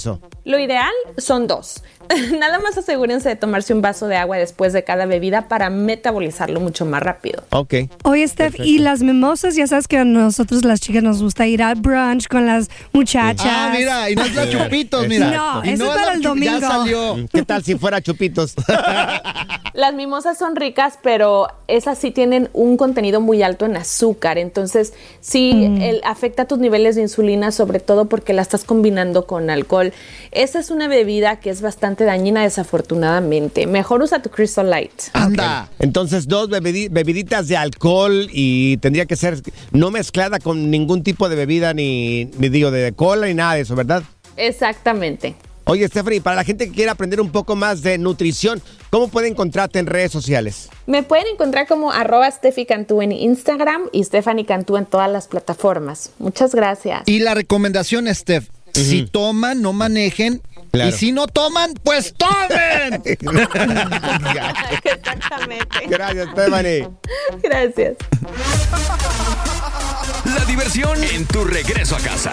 Lo 0.45 0.59
ideal 0.59 0.93
son 1.19 1.47
dos. 1.47 1.83
Nada 2.39 2.59
más 2.61 2.77
asegúrense 2.79 3.29
de 3.29 3.37
tomarse 3.37 3.73
un 3.75 3.83
vaso 3.83 4.07
de 4.07 4.17
agua 4.17 4.37
después 4.39 4.73
de 4.73 4.85
cada 4.85 5.07
bebida 5.07 5.49
para 5.49 5.71
metabolizarlo 5.71 6.61
mucho 6.61 6.85
más 6.87 7.03
rápido. 7.03 7.43
Ok. 7.51 7.75
Oye, 8.05 8.27
Steph, 8.29 8.61
y 8.61 8.79
las 8.79 9.01
mimosas, 9.03 9.55
ya 9.57 9.67
sabes 9.67 9.89
que 9.89 9.99
a 9.99 10.05
nosotros 10.05 10.65
las 10.65 10.81
chicas 10.81 11.03
nos 11.03 11.23
gusta 11.23 11.47
ir 11.47 11.63
al 11.63 11.77
brunch 11.77 12.29
con 12.29 12.47
las 12.47 12.69
muchachas. 12.93 13.47
Ah, 13.49 13.73
mira, 13.77 14.11
y 14.11 14.15
no 14.17 14.25
es 14.25 14.35
la 14.35 14.49
Chupitos, 14.51 15.07
mira. 15.09 15.31
No, 15.31 15.65
Y 15.65 15.71
eso 15.71 15.85
no 15.85 15.91
es 15.91 15.97
para 15.97 16.07
la 16.11 16.13
el 16.15 16.23
domingo. 16.23 16.59
Ya 16.59 16.69
salió. 16.69 17.17
¿Qué 17.33 17.43
tal 17.43 17.63
si 17.63 17.77
fuera 17.77 18.01
chupitos? 18.01 18.55
Las 19.75 19.93
mimosas 19.95 20.39
son 20.39 20.55
ricas, 20.57 20.99
pero 21.03 21.49
esas 21.67 21.99
sí 21.99 22.11
tienen 22.11 22.49
un 22.53 22.77
contenido 22.77 23.21
muy 23.21 23.43
alto 23.43 23.65
en 23.67 23.77
azúcar, 23.77 24.39
entonces 24.39 24.95
sí 25.21 25.53
Mm. 25.55 25.83
el- 25.83 26.01
afecta 26.05 26.45
tus 26.47 26.59
niveles 26.59 26.95
de 26.97 27.03
insulina, 27.03 27.51
sobre 27.53 27.81
todo 27.81 28.07
porque 28.07 28.33
la 28.33 28.43
estás 28.43 28.65
combinando 28.65 29.27
con 29.27 29.51
alcohol. 29.51 29.93
Esa 30.33 30.59
es 30.59 30.71
una 30.71 30.89
bebida 30.89 31.41
que 31.41 31.51
es 31.51 31.61
bastante 31.61 31.94
dañina 32.03 32.43
desafortunadamente. 32.43 33.69
Mejor 33.69 34.03
usa 34.03 34.21
tu 34.21 34.31
Crystal 34.31 34.69
Light. 34.69 34.91
Anda. 35.13 35.69
Entonces, 35.79 36.27
dos 36.27 36.49
bebiditas 36.49 37.47
de 37.47 37.57
alcohol 37.57 38.29
y 38.33 38.79
tendría 38.79 39.07
que 39.07 39.15
ser 39.15 39.41
no 39.71 39.93
mezclada 39.93 40.41
con 40.41 40.73
ningún 40.73 41.05
tipo 41.05 41.29
de 41.29 41.37
bebida, 41.37 41.73
ni, 41.75 42.25
ni 42.39 42.49
digo 42.49 42.73
de 42.73 42.93
cola, 42.93 43.29
ni 43.29 43.35
nada 43.35 43.55
de 43.55 43.61
eso, 43.61 43.77
¿verdad? 43.77 44.03
Exactamente. 44.37 45.37
Oye, 45.67 45.89
Stephanie, 45.89 46.21
para 46.21 46.37
la 46.37 46.45
gente 46.45 46.67
que 46.67 46.73
quiera 46.73 46.93
aprender 46.93 47.23
un 47.23 47.31
poco 47.31 47.57
más 47.57 47.81
de 47.81 47.97
nutrición, 47.97 48.61
¿cómo 48.91 49.09
puede 49.09 49.29
encontrarte 49.29 49.79
en 49.79 49.87
redes 49.87 50.13
sociales? 50.13 50.69
Me 50.87 51.03
pueden 51.03 51.27
encontrar 51.29 51.67
como 51.67 51.91
arroba 51.91 52.31
Steffi 52.31 52.67
Cantú 52.67 53.01
en 53.01 53.13
Instagram 53.13 53.89
y 53.91 54.05
Stephanie 54.05 54.45
Cantú 54.45 54.77
en 54.77 54.85
todas 54.85 55.11
las 55.11 55.27
plataformas. 55.27 56.11
Muchas 56.19 56.55
gracias. 56.55 57.03
Y 57.07 57.21
la 57.21 57.33
recomendación, 57.33 58.15
Steph, 58.15 58.49
si 58.75 59.07
toman, 59.07 59.63
no 59.63 59.73
manejen. 59.73 60.43
Claro. 60.75 60.91
Y 60.91 60.93
si 60.93 61.13
no 61.13 61.29
toman, 61.29 61.73
pues 61.85 62.13
tomen. 62.15 63.01
Exactamente. 64.85 65.87
Gracias, 65.87 66.29
Stephanie. 66.33 66.89
Gracias. 67.41 67.97
La 70.25 70.45
diversión 70.47 71.05
en 71.05 71.27
tu 71.27 71.45
regreso 71.45 71.95
a 71.95 72.01
casa. 72.01 72.33